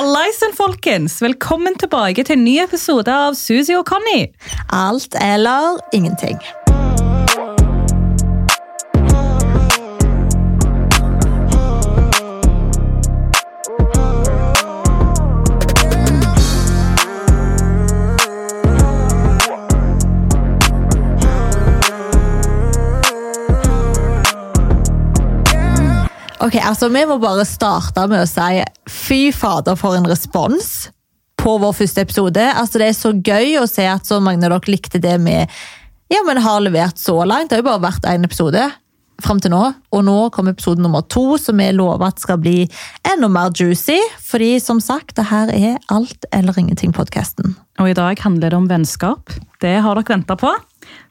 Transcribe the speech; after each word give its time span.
Hallaisen, 0.00 0.54
folkens! 0.56 1.18
Velkommen 1.20 1.74
tilbake 1.76 2.22
til 2.24 2.38
en 2.38 2.44
ny 2.46 2.54
episode 2.62 3.12
av 3.12 3.34
Suzy 3.36 3.74
og 3.76 3.82
Conny. 3.90 4.30
Alt 4.72 5.12
eller 5.20 5.76
ingenting. 5.92 6.40
Ok, 26.50 26.56
altså 26.66 26.88
Vi 26.90 27.04
må 27.06 27.14
bare 27.22 27.44
starte 27.46 28.08
med 28.10 28.24
å 28.24 28.26
si 28.26 28.62
fy 28.90 29.18
fader 29.30 29.76
for 29.78 29.94
en 29.94 30.08
respons 30.10 30.88
på 31.38 31.52
vår 31.62 31.76
første 31.78 32.02
episode. 32.02 32.42
Altså 32.42 32.80
Det 32.82 32.88
er 32.90 32.96
så 32.98 33.12
gøy 33.14 33.52
å 33.60 33.68
se 33.70 33.84
at 33.86 34.08
så 34.08 34.18
mange 34.18 34.42
av 34.48 34.56
dere 34.56 34.72
likte 34.74 34.98
det 34.98 35.14
vi 35.22 35.36
ja, 36.10 36.24
men 36.26 36.40
har 36.42 36.58
levert 36.64 36.98
så 36.98 37.20
langt. 37.22 37.52
Det 37.52 37.60
har 37.60 37.62
jo 37.62 37.68
bare 37.68 37.84
vært 37.84 38.08
én 38.10 38.26
episode 38.26 38.64
fram 39.22 39.38
til 39.38 39.54
nå. 39.54 39.60
Og 39.94 40.02
nå 40.08 40.16
kommer 40.34 40.56
episode 40.56 40.82
nummer 40.82 41.06
to, 41.06 41.38
som 41.38 41.62
vi 41.62 41.70
lover 41.70 42.08
at 42.08 42.18
skal 42.18 42.42
bli 42.42 42.66
enda 43.06 43.30
mer 43.30 43.54
juicy. 43.54 44.00
Fordi 44.18 44.56
som 44.58 44.82
sagt, 44.82 45.14
det 45.20 45.28
her 45.30 45.54
er 45.54 45.78
alt 45.94 46.26
eller 46.34 46.58
ingenting-podkasten. 46.58 47.54
Og 47.78 47.92
i 47.92 47.96
dag 48.00 48.26
handler 48.26 48.50
det 48.50 48.58
om 48.58 48.66
vennskap. 48.74 49.30
Det 49.62 49.76
har 49.86 50.02
dere 50.02 50.16
venta 50.16 50.34
på. 50.34 50.50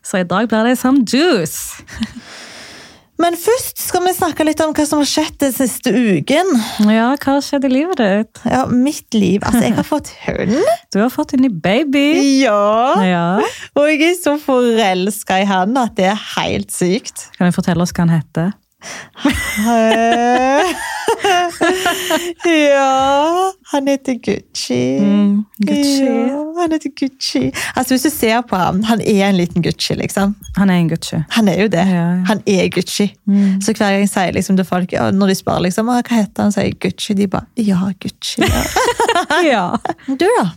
Så 0.03 0.19
i 0.19 0.27
dag 0.27 0.51
blir 0.51 0.67
det 0.67 0.75
som 0.83 0.99
juice. 1.07 1.79
Men 3.19 3.35
først 3.35 3.81
skal 3.83 4.05
vi 4.05 4.13
snakke 4.15 4.45
litt 4.47 4.61
om 4.63 4.71
hva 4.75 4.85
som 4.87 5.01
har 5.01 5.09
skjedd 5.09 5.35
den 5.43 5.51
siste 5.51 5.91
uken. 5.91 6.53
Ja, 6.87 7.09
hva 7.19 7.33
har 7.35 7.43
skjedd 7.43 7.65
i 7.67 7.71
livet 7.73 7.99
ditt? 7.99 8.39
Ja, 8.47 8.61
Mitt 8.71 9.13
liv. 9.17 9.43
Altså, 9.43 9.63
jeg 9.65 9.75
har 9.75 9.87
fått 9.93 10.11
hund. 10.23 10.55
Du 10.95 11.01
har 11.01 11.11
fått 11.11 11.35
en 11.35 11.43
ny 11.43 11.49
baby. 11.51 12.05
Ja. 12.39 12.95
Ja. 13.03 13.25
Og 13.75 13.89
jeg 13.91 14.05
er 14.13 14.15
så 14.21 14.37
forelska 14.39 15.41
i 15.43 15.49
han 15.49 15.75
at 15.81 15.97
det 15.99 16.07
er 16.13 16.23
helt 16.37 16.71
sykt. 16.71 17.27
Kan 17.35 17.51
du 17.51 17.55
fortelle 17.59 17.83
oss 17.83 17.91
hva 17.95 18.05
han 18.07 18.15
heter? 18.21 18.53
Ja 22.45 23.51
Han 23.71 23.87
heter 23.87 24.13
Gucci. 24.13 24.99
Mm, 24.99 25.43
Gucci. 25.57 26.05
Ja, 26.05 26.53
han 26.61 26.71
heter 26.71 26.89
Gucci. 26.99 27.51
Altså 27.75 27.93
Hvis 27.93 28.03
du 28.03 28.09
ser 28.09 28.41
på 28.41 28.55
ham, 28.55 28.83
han 28.83 29.01
er 29.01 29.29
en 29.29 29.37
liten 29.37 29.63
Gucci, 29.63 29.93
liksom. 29.93 30.35
Han 30.57 30.69
er 30.69 30.73
en 30.73 30.89
Gucci. 30.89 31.15
Han 31.29 31.47
er 31.47 31.61
jo 31.61 31.67
det. 31.67 31.77
Ja, 31.77 31.93
ja. 31.93 32.23
Han 32.27 32.41
er 32.47 32.69
Gucci. 32.69 33.13
Mm. 33.25 33.61
Så 33.61 33.73
hver 33.73 33.91
gang 33.91 33.99
jeg 33.99 34.09
sier 34.09 34.31
liksom 34.33 34.57
til 34.57 34.65
folk, 34.65 34.91
når 35.13 35.27
de 35.27 35.35
spør 35.35 35.59
liksom, 35.67 35.89
«Å, 35.89 35.99
hva 35.99 36.15
heter 36.21 36.43
han, 36.43 36.51
sier 36.55 36.73
Gucci. 36.79 37.13
De 37.13 37.27
bare 37.27 37.45
ja, 37.57 37.91
Gucci. 37.99 38.41
Ja. 38.41 38.63
Ja. 39.49 39.75
Du, 40.07 40.25
da? 40.25 40.49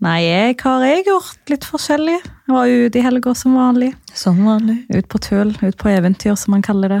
Nei, 0.00 0.20
jeg 0.22 0.54
har 0.62 0.82
jeg 0.86 1.02
gjort 1.08 1.50
litt 1.50 1.64
forskjellig. 1.66 2.20
Jeg 2.22 2.54
var 2.54 2.70
ute 2.70 3.00
i 3.00 3.02
helga 3.02 3.32
som 3.34 3.56
vanlig. 3.58 3.88
Som 4.14 4.44
vanlig. 4.46 4.84
Ut 4.94 5.08
på 5.10 5.18
tull, 5.18 5.50
ut 5.58 5.78
på 5.78 5.88
eventyr, 5.90 6.36
som 6.38 6.54
man 6.54 6.62
kaller 6.62 6.88
det. 6.94 7.00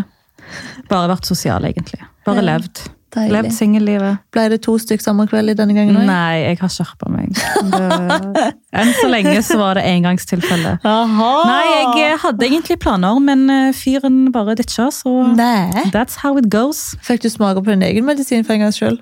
Bare 0.90 1.10
vært 1.14 1.26
sosial, 1.28 1.64
egentlig. 1.68 2.00
Bare 2.26 2.42
Ja, 2.42 2.46
levd. 2.54 2.82
deilig. 3.14 3.32
Levd 3.32 3.52
singellivet. 3.56 4.18
Ble 4.34 4.44
det 4.52 4.58
to 4.66 4.74
stykker 4.78 5.02
samme 5.02 5.24
kveld 5.30 5.50
i 5.50 5.54
denne 5.56 5.74
gangen 5.76 5.96
òg? 5.96 6.04
Nei, 6.08 6.34
jeg 6.44 6.58
har 6.60 6.68
skjerpa 6.74 7.08
meg. 7.10 7.32
Det, 7.72 8.52
enn 8.82 8.92
så 9.00 9.08
lenge 9.08 9.36
så 9.46 9.56
var 9.60 9.78
det 9.80 9.86
engangstilfelle. 9.88 10.76
Aha. 10.84 11.30
Nei, 11.48 11.64
jeg 11.72 12.12
eh, 12.12 12.18
hadde 12.24 12.46
egentlig 12.50 12.78
planer, 12.84 13.18
men 13.24 13.48
eh, 13.50 13.72
fyren 13.76 14.30
bare 14.34 14.54
ditcha, 14.60 14.90
så 14.94 15.14
Nei. 15.34 15.88
that's 15.94 16.20
how 16.22 16.36
it 16.38 16.50
goes. 16.52 16.94
Fikk 17.02 17.24
du 17.24 17.30
smake 17.32 17.64
på 17.64 17.72
din 17.72 17.82
egen 17.88 18.04
medisin 18.08 18.44
for 18.44 18.54
en 18.58 18.66
gangs 18.66 18.76
skyld? 18.80 19.00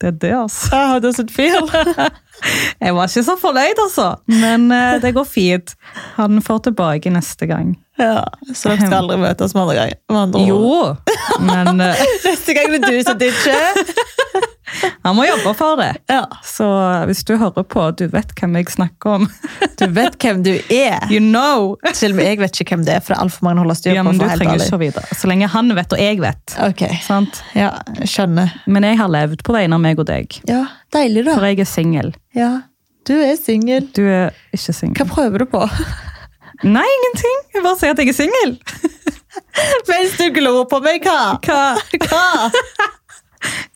Det 0.00 0.08
er 0.10 0.18
det, 0.20 0.32
altså. 0.36 0.68
Jeg 0.74 1.04
er 1.04 1.12
så 1.16 1.24
fint. 1.30 2.20
Jeg 2.84 2.94
var 2.96 3.08
ikke 3.08 3.24
så 3.24 3.36
fornøyd, 3.40 3.80
altså. 3.86 4.08
Men 4.26 4.66
uh, 4.72 4.96
det 5.02 5.14
går 5.16 5.26
fint. 5.28 5.74
Han 6.18 6.42
får 6.44 6.66
tilbake 6.68 7.12
neste 7.14 7.48
gang. 7.50 7.74
Ja, 8.00 8.24
så 8.50 8.72
dere 8.72 8.82
skal 8.82 9.04
aldri 9.04 9.20
møtes 9.22 9.54
med 9.54 9.62
andre 9.62 9.74
gang? 9.78 9.92
med 10.10 10.20
andre 10.24 10.40
ord. 10.40 10.48
Jo, 10.50 11.13
men 11.40 11.80
eh, 11.80 12.02
Neste 12.24 12.54
gang 12.56 12.74
er 12.76 12.82
du 12.84 12.96
som 13.06 13.18
ditcher. 13.18 13.78
han 15.04 15.14
må 15.16 15.24
jobbe 15.28 15.52
for 15.56 15.76
det. 15.80 15.90
Ja. 16.10 16.24
Så 16.46 16.66
hvis 17.08 17.22
du 17.26 17.34
hører 17.40 17.64
på, 17.68 17.84
du 17.98 18.06
vet 18.12 18.32
hvem 18.38 18.56
jeg 18.58 18.70
snakker 18.74 19.18
om. 19.18 19.26
Du 19.80 19.84
vet 19.94 20.16
hvem 20.22 20.42
du 20.46 20.52
er. 20.72 21.04
You 21.10 21.20
know! 21.22 21.74
Selv 21.94 22.16
om 22.18 22.22
jeg 22.24 22.38
vet 22.42 22.60
ikke 22.60 22.74
hvem 22.76 22.84
det 22.86 22.96
er, 22.96 23.04
for 23.04 23.14
det 23.14 23.18
er 23.18 23.24
altfor 23.26 23.46
mange 23.48 23.62
holder 23.64 23.78
styr 23.80 23.92
på. 23.92 23.96
Ja, 24.00 24.04
men 24.06 24.18
du 24.20 24.26
trenger 24.26 24.64
ikke 24.66 24.80
vite. 24.82 25.04
Så 25.18 25.30
lenge 25.30 25.48
han 25.54 25.74
vet, 25.78 25.94
og 25.96 26.02
jeg 26.02 26.20
vet. 26.24 26.56
Ok, 26.68 26.84
Sant? 27.06 27.42
ja, 27.58 27.70
skjønner. 28.08 28.54
Men 28.66 28.86
jeg 28.90 28.98
har 29.00 29.12
levd 29.12 29.44
på 29.46 29.54
vegne 29.56 29.78
av 29.78 29.84
meg 29.84 30.00
og 30.02 30.08
deg. 30.10 30.40
Ja, 30.50 30.64
deilig 30.94 31.26
da. 31.28 31.36
For 31.38 31.48
jeg 31.50 31.62
er 31.64 31.70
singel. 31.70 32.14
Ja, 32.36 32.50
du 33.08 33.14
er 33.20 33.34
singel. 33.38 33.88
Du 33.96 34.02
er 34.08 34.32
ikke 34.56 34.72
singel. 34.74 34.98
Hva 35.02 35.08
prøver 35.10 35.44
du 35.44 35.50
på? 35.54 35.62
Nei, 36.64 36.84
ingenting. 36.98 37.40
Jeg 37.52 37.64
bare 37.66 37.76
sier 37.80 37.92
at 37.92 38.00
jeg 38.00 38.14
er 38.14 38.16
singel. 38.16 38.54
Mens 39.90 40.16
du 40.18 40.26
glor 40.36 40.64
på 40.70 40.80
meg, 40.84 41.04
hva? 41.04 41.38
Hva? 41.44 41.62
Hva? 42.08 42.24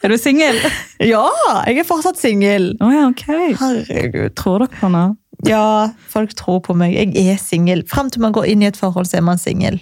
Er 0.03 0.09
du 0.09 0.17
singel? 0.17 0.57
Ja, 1.05 1.27
jeg 1.67 1.83
er 1.83 1.85
fortsatt 1.85 2.17
singel. 2.17 2.71
Oh, 2.81 2.89
ja, 2.95 3.03
ok. 3.11 3.25
Herregud. 3.61 4.33
Tror 4.39 4.63
dere 4.63 4.79
på 4.81 4.89
noe? 4.95 5.11
Ja, 5.45 5.91
folk 6.09 6.33
tror 6.39 6.63
på 6.65 6.73
meg. 6.79 6.95
Jeg 6.97 7.27
er 7.35 7.37
singel. 7.43 7.83
Frem 7.91 8.09
til 8.11 8.23
man 8.25 8.33
går 8.33 8.47
inn 8.49 8.63
i 8.65 8.69
et 8.71 8.79
forhold, 8.81 9.11
så 9.11 9.19
er 9.21 9.27
man 9.27 9.37
singel. 9.43 9.77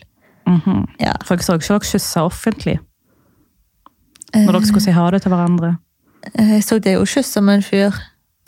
Mhm. 0.50 0.88
Ja. 0.98 1.12
Folk 1.28 1.44
så 1.46 1.54
ikke 1.60 1.68
dere 1.76 1.86
kysse 1.92 2.22
offentlig 2.26 2.76
når 4.34 4.52
dere 4.58 4.66
skulle 4.68 4.84
si 4.84 4.92
ha 4.92 5.04
det 5.14 5.22
til 5.24 5.32
hverandre. 5.32 5.70
Eh, 6.34 6.50
Jeg 6.56 6.64
så 6.66 6.76
deg 6.82 6.98
jo 6.98 7.06
kysse 7.08 7.40
med 7.46 7.60
en 7.60 7.64
fyr. 7.64 7.94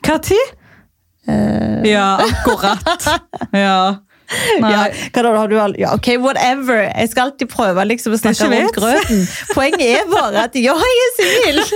Hva 0.04 0.18
tid? 0.26 0.50
Eh, 1.30 1.86
Ja, 1.86 2.08
akkurat. 2.26 3.06
Ja. 3.54 3.78
Ja, 4.60 4.88
du 5.48 5.58
all... 5.58 5.74
ja, 5.78 5.94
ok, 5.94 6.08
whatever. 6.20 6.82
Jeg 6.84 7.08
skal 7.10 7.30
alltid 7.30 7.48
prøve 7.52 7.84
liksom, 7.88 8.12
å 8.16 8.20
snakke 8.20 8.50
rundt 8.52 8.76
grøten. 8.76 9.24
Poenget 9.56 9.86
er 9.86 10.06
bare 10.10 10.44
at 10.48 10.58
ja, 10.58 10.76
jeg 10.76 11.02
er 11.06 11.18
singel! 11.20 11.64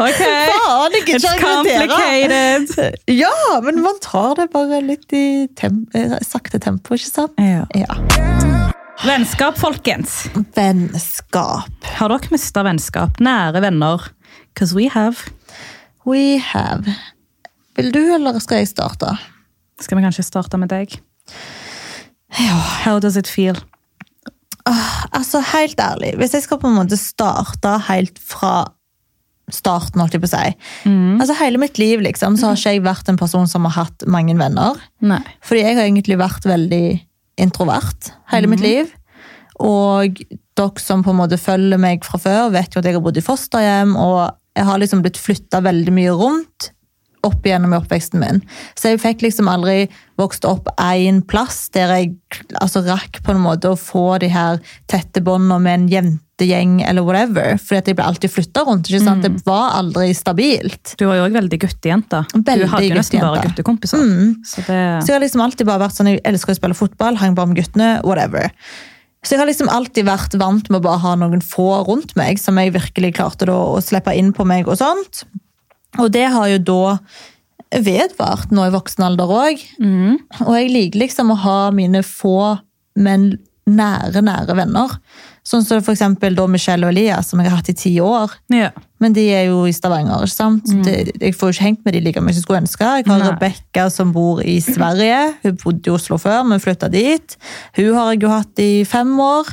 Ok. 0.00 0.16
Faen, 0.16 0.94
It's 1.12 1.26
complicated. 1.42 2.94
Ja, 3.12 3.58
men 3.60 3.82
man 3.84 3.98
tar 4.00 4.38
det 4.38 4.46
bare 4.54 4.78
litt 4.80 5.12
i 5.12 5.44
tem 5.60 5.82
eh, 5.92 6.14
sakte 6.24 6.56
tempo, 6.56 6.96
ikke 6.96 7.10
sant? 7.10 7.36
Ja. 7.36 7.66
Ja. 7.76 7.98
Vennskap, 9.04 9.58
folkens. 9.60 10.22
Vennskap. 10.56 11.90
Har 11.98 12.14
dere 12.14 12.32
mista 12.32 12.64
vennskap? 12.64 13.20
Nære 13.20 13.60
venner? 13.66 14.08
Because 14.54 14.72
we 14.72 14.88
have. 14.94 15.28
We 16.08 16.38
have. 16.40 16.96
Vil 17.76 17.92
du, 17.92 18.00
eller 18.16 18.40
skal 18.40 18.64
jeg 18.64 18.72
starte? 18.72 19.12
Skal 19.78 20.00
vi 20.00 20.08
kanskje 20.08 20.24
starte 20.26 20.58
med 20.58 20.72
deg? 20.72 20.96
Ja. 22.38 22.56
How 22.84 22.98
does 23.02 23.16
it 23.16 23.30
feel? 23.30 23.58
Altså, 25.16 25.40
helt 25.54 25.80
ærlig, 25.80 26.12
hvis 26.20 26.34
jeg 26.36 26.44
skal 26.44 26.60
på 26.60 26.68
en 26.68 26.76
måte 26.76 26.98
starte 27.00 27.70
helt 27.88 28.18
fra 28.20 28.68
starten, 29.48 30.02
holdt 30.02 30.12
jeg 30.12 30.20
på 30.20 30.28
å 30.28 30.32
si. 30.34 30.50
Altså, 30.84 31.36
hele 31.40 31.60
mitt 31.62 31.78
liv, 31.80 32.02
liksom, 32.04 32.36
så 32.36 32.50
har 32.50 32.58
ikke 32.58 32.74
jeg 32.76 32.84
vært 32.84 33.08
en 33.08 33.20
person 33.20 33.48
som 33.48 33.64
har 33.64 33.78
hatt 33.78 34.04
mange 34.10 34.36
venner. 34.36 34.76
Nei. 35.00 35.22
Fordi 35.40 35.62
jeg 35.64 35.78
har 35.78 35.86
egentlig 35.86 36.18
vært 36.20 36.44
veldig 36.48 36.84
introvert 37.40 38.10
hele 38.32 38.50
mitt 38.50 38.60
liv. 38.60 38.92
Og 39.64 40.20
dere 40.58 40.82
som 40.82 41.00
på 41.06 41.14
en 41.14 41.20
måte 41.22 41.40
følger 41.40 41.80
meg 41.80 42.04
fra 42.06 42.20
før, 42.20 42.52
vet 42.54 42.74
jo 42.74 42.82
at 42.82 42.90
jeg 42.90 42.98
har 42.98 43.04
bodd 43.04 43.18
i 43.18 43.24
fosterhjem, 43.24 43.96
og 43.96 44.20
jeg 44.58 44.68
har 44.68 44.82
liksom 44.82 45.00
blitt 45.04 45.20
flytta 45.20 45.62
veldig 45.64 45.94
mye 45.96 46.12
rundt 46.18 46.72
opp 47.28 47.46
igjennom 47.46 47.74
i 47.74 47.78
oppveksten 47.78 48.22
min. 48.22 48.40
Så 48.78 48.92
jeg 48.92 49.02
fikk 49.02 49.24
liksom 49.26 49.50
aldri 49.50 49.86
vokst 50.18 50.46
opp 50.48 50.70
én 50.82 51.20
plass 51.28 51.68
der 51.74 51.92
jeg 51.94 52.14
altså, 52.58 52.82
rakk 52.86 53.20
på 53.24 53.34
en 53.34 53.44
måte 53.44 53.70
å 53.70 53.78
få 53.78 54.18
de 54.22 54.30
her 54.32 54.58
tette 54.90 55.22
båndene 55.24 55.60
med 55.62 55.76
en 55.76 55.86
jentegjeng 55.92 56.74
eller 56.88 57.06
whatever. 57.06 57.54
Fordi 57.62 57.82
at 57.82 57.92
jeg 57.92 57.98
ble 58.00 58.08
alltid 58.10 58.34
flytta 58.34 58.66
rundt. 58.66 58.90
ikke 58.90 59.04
sant? 59.04 59.24
Det 59.24 59.46
var 59.46 59.78
aldri 59.78 60.10
stabilt. 60.16 60.96
Du 60.98 61.06
var 61.06 61.20
jo 61.20 61.28
òg 61.28 61.38
veldig 61.38 61.62
guttejente. 61.64 62.24
Du 62.34 62.52
hadde 62.66 62.84
jo 62.90 62.98
nesten 62.98 63.22
bare 63.22 63.46
guttekompiser. 63.46 64.02
Mm. 64.02 64.36
Så 64.42 64.66
det 64.66 64.82
Så 65.02 65.12
jeg 65.12 65.18
har 65.18 65.24
liksom 65.24 65.44
alltid 65.44 65.70
bare 65.70 65.86
vært 65.86 65.98
sånn, 65.98 66.12
jeg 66.14 66.24
elsker 66.26 66.56
å 66.56 66.60
spille 66.60 66.78
fotball, 66.78 67.20
hang 67.22 67.38
bare 67.38 67.52
med 67.52 67.62
guttene, 67.62 67.96
whatever. 68.02 68.50
Så 69.26 69.34
jeg 69.34 69.42
har 69.42 69.48
liksom 69.50 69.70
alltid 69.72 70.06
vært 70.06 70.36
vant 70.38 70.70
med 70.70 70.78
å 70.78 70.84
bare 70.84 71.02
ha 71.02 71.16
noen 71.18 71.42
få 71.42 71.82
rundt 71.88 72.14
meg, 72.18 72.38
som 72.40 72.58
jeg 72.60 72.74
virkelig 72.76 73.16
klarte 73.18 73.50
å 73.50 73.80
slippe 73.82 74.14
inn 74.16 74.30
på 74.36 74.46
meg 74.46 74.70
og 74.70 74.78
sånt. 74.78 75.24
Og 75.98 76.12
det 76.12 76.26
har 76.28 76.50
jo 76.52 76.58
da 76.68 76.98
vedvart 77.84 78.52
nå 78.54 78.68
i 78.68 78.72
voksen 78.74 79.04
alder 79.08 79.32
òg. 79.32 79.64
mm. 79.80 80.16
Og 80.46 80.54
jeg 80.56 80.70
liker 80.72 81.02
liksom 81.04 81.32
å 81.34 81.40
ha 81.42 81.58
mine 81.74 82.04
få, 82.06 82.58
men 82.96 83.30
nære, 83.68 84.22
nære 84.24 84.56
venner. 84.56 84.94
Sånn 85.48 85.64
som 85.64 85.80
for 85.80 85.94
eksempel 85.94 86.34
da 86.36 86.44
Michelle 86.50 86.84
og 86.84 86.92
Elias, 86.92 87.30
som 87.30 87.40
jeg 87.40 87.48
har 87.48 87.60
hatt 87.60 87.70
i 87.72 87.76
ti 87.76 87.92
år. 88.04 88.32
Ja. 88.52 88.70
Men 89.00 89.14
de 89.16 89.24
er 89.32 89.46
jo 89.48 89.62
i 89.68 89.72
Stavanger. 89.72 90.24
ikke 90.26 90.34
sant? 90.34 90.68
Det, 90.84 90.96
jeg 91.20 91.36
får 91.36 91.52
jo 91.52 91.56
ikke 91.56 91.66
hengt 91.66 91.84
med 91.86 91.96
de 91.96 92.02
like 92.04 92.20
mye 92.20 92.34
som 92.34 92.40
jeg 92.40 92.44
skulle 92.44 92.60
ønske. 92.64 92.90
Jeg 93.00 93.06
har 93.08 93.22
Nei. 93.22 93.30
Rebekka 93.30 93.86
som 93.92 94.12
bor 94.12 94.42
i 94.44 94.58
Sverige. 94.64 95.20
Hun 95.44 95.56
bodde 95.62 95.88
i 95.88 95.94
Oslo 95.94 96.18
før, 96.20 96.42
men 96.48 96.60
flytta 96.60 96.90
dit. 96.92 97.38
Hun 97.78 97.94
har 97.96 98.12
jeg 98.12 98.22
jo 98.26 98.32
hatt 98.34 98.64
i 98.64 98.84
fem 98.88 99.14
år. 99.24 99.48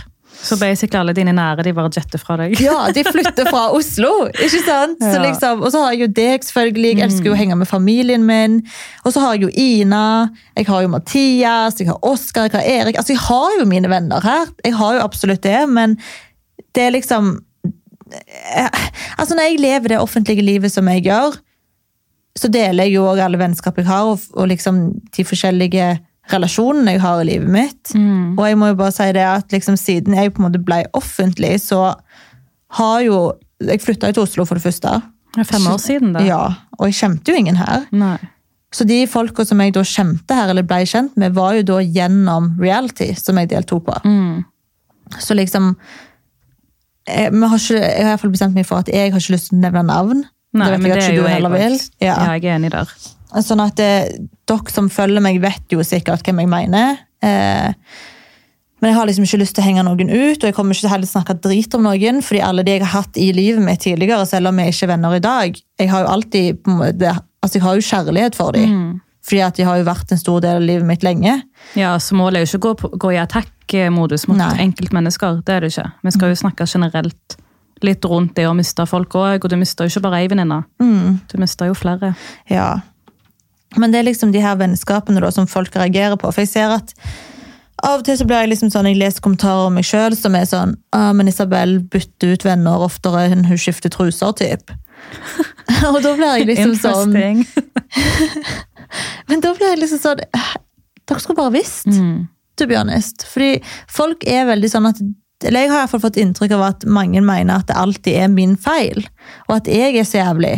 Så 0.45 0.57
basically 0.59 0.99
alle 0.99 1.13
dine 1.17 1.33
nære 1.35 1.63
de 1.65 1.73
bare 1.75 1.89
jetter 1.93 2.21
fra 2.21 2.37
deg. 2.39 2.55
Ja, 2.61 2.89
de 2.93 3.03
flytter 3.07 3.47
fra 3.49 3.67
Oslo, 3.75 4.11
ikke 4.29 4.61
sant? 4.65 5.01
Så 5.01 5.21
liksom, 5.21 5.63
og 5.65 5.71
så 5.73 5.83
har 5.83 5.95
jeg 5.95 6.05
jo 6.05 6.09
deg, 6.19 6.45
selvfølgelig. 6.45 6.91
Jeg 6.93 7.07
elsker 7.07 7.29
jo 7.29 7.35
å 7.35 7.39
henge 7.39 7.57
med 7.59 7.69
familien 7.69 8.27
min. 8.27 8.59
Og 9.05 9.15
så 9.15 9.23
har 9.23 9.35
jeg 9.35 9.47
jo 9.47 9.51
Ina, 9.65 10.03
jeg 10.57 10.69
har 10.69 10.85
jo 10.85 10.91
Mathias, 10.93 11.79
jeg 11.81 11.89
har 11.89 11.99
Oskar, 12.05 12.49
jeg 12.49 12.57
har 12.59 12.69
Erik. 12.81 12.99
Altså, 13.01 13.15
jeg 13.15 13.23
har 13.25 13.57
jo 13.59 13.67
mine 13.69 13.91
venner 13.91 14.23
her. 14.25 14.53
Jeg 14.65 14.77
har 14.77 14.99
jo 14.99 15.05
absolutt 15.05 15.43
det, 15.45 15.61
men 15.71 15.97
det 16.75 16.87
er 16.87 16.95
liksom 16.95 17.35
eh, 18.11 18.85
Altså, 19.17 19.35
når 19.35 19.49
jeg 19.49 19.61
lever 19.63 19.93
det 19.95 20.01
offentlige 20.03 20.45
livet 20.45 20.73
som 20.73 20.87
jeg 20.91 21.07
gjør, 21.07 21.39
så 22.35 22.51
deler 22.51 22.85
jeg 22.85 22.97
jo 22.97 23.05
òg 23.07 23.21
alle 23.23 23.39
vennskap 23.39 23.77
jeg 23.79 23.87
har, 23.87 24.09
og, 24.11 24.19
og 24.35 24.49
liksom 24.51 24.89
de 25.15 25.23
forskjellige 25.23 25.93
relasjonene 26.33 26.95
jeg 26.95 27.03
har 27.03 27.21
i 27.21 27.27
livet 27.29 27.51
mitt. 27.53 27.93
Mm. 27.93 28.35
Og 28.37 28.45
jeg 28.47 28.59
må 28.59 28.71
jo 28.71 28.77
bare 28.79 28.95
si 28.95 29.09
det 29.15 29.25
at 29.25 29.53
liksom, 29.53 29.77
siden 29.79 30.17
jeg 30.17 30.33
på 30.33 30.41
en 30.41 30.47
måte 30.47 30.61
ble 30.65 30.83
offentlig, 30.97 31.57
så 31.63 31.93
har 32.79 33.01
jo 33.05 33.19
Jeg 33.63 33.79
flytta 33.79 34.09
jo 34.09 34.13
til 34.17 34.23
Oslo 34.25 34.43
for 34.43 34.59
det 34.59 34.65
første. 34.65 34.89
Det 35.31 35.39
er 35.39 35.47
fem 35.47 35.67
år 35.71 35.77
siden, 35.79 36.09
da. 36.11 36.19
Ja, 36.27 36.41
Og 36.75 36.89
jeg 36.89 36.97
kjente 36.97 37.31
jo 37.31 37.37
ingen 37.39 37.55
her. 37.55 37.85
Nei. 37.95 38.17
Så 38.75 38.83
de 38.83 38.97
folka 39.07 39.45
som 39.47 39.61
jeg 39.63 39.71
da 39.77 39.83
kjente 39.87 40.35
her, 40.35 40.51
eller 40.51 40.65
ble 40.67 40.81
kjent 40.83 41.15
med, 41.15 41.31
var 41.37 41.53
jo 41.55 41.63
da 41.69 41.77
gjennom 41.79 42.49
reality, 42.59 43.13
som 43.15 43.39
jeg 43.39 43.53
deltok 43.53 43.85
på. 43.87 43.95
Mm. 44.03 44.43
Så 45.23 45.37
liksom 45.39 45.71
jeg, 47.07 47.31
vi 47.31 47.47
har 47.47 47.59
ikke, 47.61 47.79
jeg 47.79 47.95
har 47.95 48.09
i 48.09 48.11
hvert 48.11 48.23
fall 48.25 48.33
bestemt 48.33 48.57
meg 48.57 48.67
for 48.67 48.81
at 48.83 48.89
jeg 48.91 49.13
har 49.13 49.21
ikke 49.21 49.35
lyst 49.37 49.51
til 49.51 49.59
å 49.59 49.63
nevne 49.63 49.83
navn. 49.87 50.23
Nei, 50.55 50.67
det 50.67 50.73
vet 50.73 50.81
men 50.81 50.91
jeg 50.91 50.95
det 50.95 51.03
at 51.03 51.11
ikke 51.11 51.21
du 51.21 51.29
heller 51.29 51.53
vil. 51.53 51.77
Ja. 52.01 52.07
Ja. 52.07 52.35
jeg 52.35 52.45
er 52.49 52.55
enig 52.57 52.71
der. 52.73 52.93
Sånn 53.43 53.59
at 53.63 53.75
det, 53.75 53.91
dere 54.47 54.71
som 54.71 54.89
følger 54.89 55.23
meg, 55.23 55.41
vet 55.43 55.73
jo 55.73 55.83
sikkert 55.83 56.23
hvem 56.23 56.39
jeg 56.43 56.51
mener. 56.51 56.99
Eh, 57.25 57.73
men 58.81 58.91
jeg 58.91 58.97
har 58.99 59.07
liksom 59.07 59.25
ikke 59.25 59.39
lyst 59.41 59.55
til 59.57 59.63
å 59.63 59.65
henge 59.65 59.83
noen 59.87 60.11
ut, 60.11 60.37
og 60.43 60.45
jeg 60.49 60.53
kommer 60.55 60.75
ikke 60.75 60.85
til 60.85 60.91
heller 60.93 61.09
snakke 61.09 61.35
drit 61.41 61.73
om 61.77 61.83
noen, 61.87 62.19
fordi 62.21 62.41
alle 62.43 62.63
de 62.67 62.75
jeg 62.75 62.83
har 62.83 62.91
hatt 63.01 63.17
i 63.17 63.31
livet 63.33 63.63
mitt 63.65 63.81
tidligere, 63.81 64.25
selv 64.29 64.51
om 64.51 64.59
vi 64.61 64.67
ikke 64.69 64.85
er 64.85 64.91
venner 64.93 65.15
i 65.15 65.23
dag, 65.23 65.57
jeg 65.79 65.89
har 65.89 66.03
jo 66.05 66.11
alltid 66.11 66.67
måte, 66.69 67.15
altså 67.41 67.57
jeg 67.57 67.63
har 67.65 67.79
jo 67.79 67.85
kjærlighet 67.89 68.35
for 68.37 68.51
dem. 68.55 68.69
Mm. 68.75 68.93
Fordi 69.25 69.41
at 69.41 69.57
de 69.57 69.65
har 69.65 69.79
jo 69.79 69.87
vært 69.87 70.11
en 70.13 70.21
stor 70.21 70.43
del 70.43 70.59
av 70.59 70.67
livet 70.67 70.85
mitt 70.85 71.01
lenge. 71.07 71.39
Ja, 71.73 71.95
så 71.97 72.13
Målet 72.19 72.37
er 72.37 72.45
jo 72.45 72.59
ikke 72.59 72.75
å 72.75 72.75
gå, 72.77 72.91
gå 73.07 73.13
i 73.15 73.17
attack-modus 73.23 74.27
mot 74.29 74.37
Nei. 74.37 74.51
enkeltmennesker. 74.67 75.39
Det 75.47 75.55
er 75.55 75.65
det 75.65 75.71
ikke. 75.73 75.87
Vi 76.05 76.13
skal 76.13 76.29
jo 76.29 76.37
snakke 76.43 76.67
generelt 76.69 77.37
litt 77.81 78.05
rundt 78.05 78.35
det 78.37 78.45
å 78.45 78.53
miste 78.53 78.85
folk 78.85 79.17
òg. 79.17 79.39
Og 79.41 79.49
du 79.49 79.57
mister 79.57 79.87
jo 79.89 79.95
ikke 79.95 80.03
bare 80.05 80.19
ei 80.21 80.29
venninne. 80.29 80.59
Mm, 80.77 81.15
Du 81.31 81.39
mister 81.41 81.71
jo 81.71 81.73
flere. 81.73 82.13
ja. 82.53 82.75
Men 83.77 83.91
det 83.91 83.99
er 83.99 84.07
liksom 84.09 84.31
de 84.33 84.41
her 84.43 84.55
vennskapene 84.59 85.21
da, 85.23 85.31
som 85.31 85.47
folk 85.47 85.75
reagerer 85.75 86.15
på. 86.21 86.31
For 86.31 86.41
jeg 86.45 86.51
ser 86.53 86.75
at 86.77 86.93
av 87.83 87.99
og 87.99 88.05
til 88.07 88.15
så 88.17 88.25
blir 88.25 88.39
jeg 88.45 88.53
liksom 88.53 88.69
sånn, 88.71 88.87
jeg 88.87 88.97
leser 89.01 89.21
kommentarer 89.21 89.67
om 89.67 89.75
meg 89.75 89.83
sjøl 89.85 90.15
som 90.17 90.35
er 90.39 90.45
sånn 90.47 90.77
ah, 90.95 91.11
men 91.13 91.27
Isabel 91.27 91.79
bytter 91.91 92.31
ut 92.33 92.45
venner 92.47 92.85
oftere 92.85 93.25
enn 93.33 93.43
hun 93.49 93.59
skifter 93.59 93.91
truser, 93.91 94.31
typ. 94.39 94.71
og 95.91 95.99
da 96.01 96.13
blir 96.15 96.31
jeg 96.39 96.47
liksom 96.53 96.77
sånn. 96.79 97.15
Men 99.29 99.41
da 99.43 99.51
blir 99.57 99.73
jeg 99.73 99.81
liksom 99.81 99.99
sånn 100.01 100.21
Dere 101.05 101.21
skulle 101.21 101.37
bare 101.37 101.53
visst, 101.53 101.85
Mm. 101.91 102.27
to 102.57 102.65
be 102.65 102.77
honest. 102.79 103.25
Fordi 103.29 103.59
folk 103.91 104.23
er 104.25 104.47
veldig 104.49 104.69
sånn 104.71 104.87
at 104.89 105.01
eller 105.45 105.65
Jeg 105.65 105.69
har 105.69 105.77
i 105.77 105.81
hvert 105.83 105.91
fall 105.91 106.01
fått 106.05 106.17
inntrykk 106.17 106.53
av 106.55 106.61
at 106.69 106.85
mange 106.87 107.19
mener 107.21 107.59
at 107.59 107.67
det 107.67 107.75
alltid 107.77 108.15
er 108.23 108.29
min 108.31 108.55
feil, 108.57 109.03
og 109.49 109.57
at 109.57 109.67
jeg 109.67 109.97
er 109.99 110.07
så 110.07 110.21
jævlig. 110.23 110.53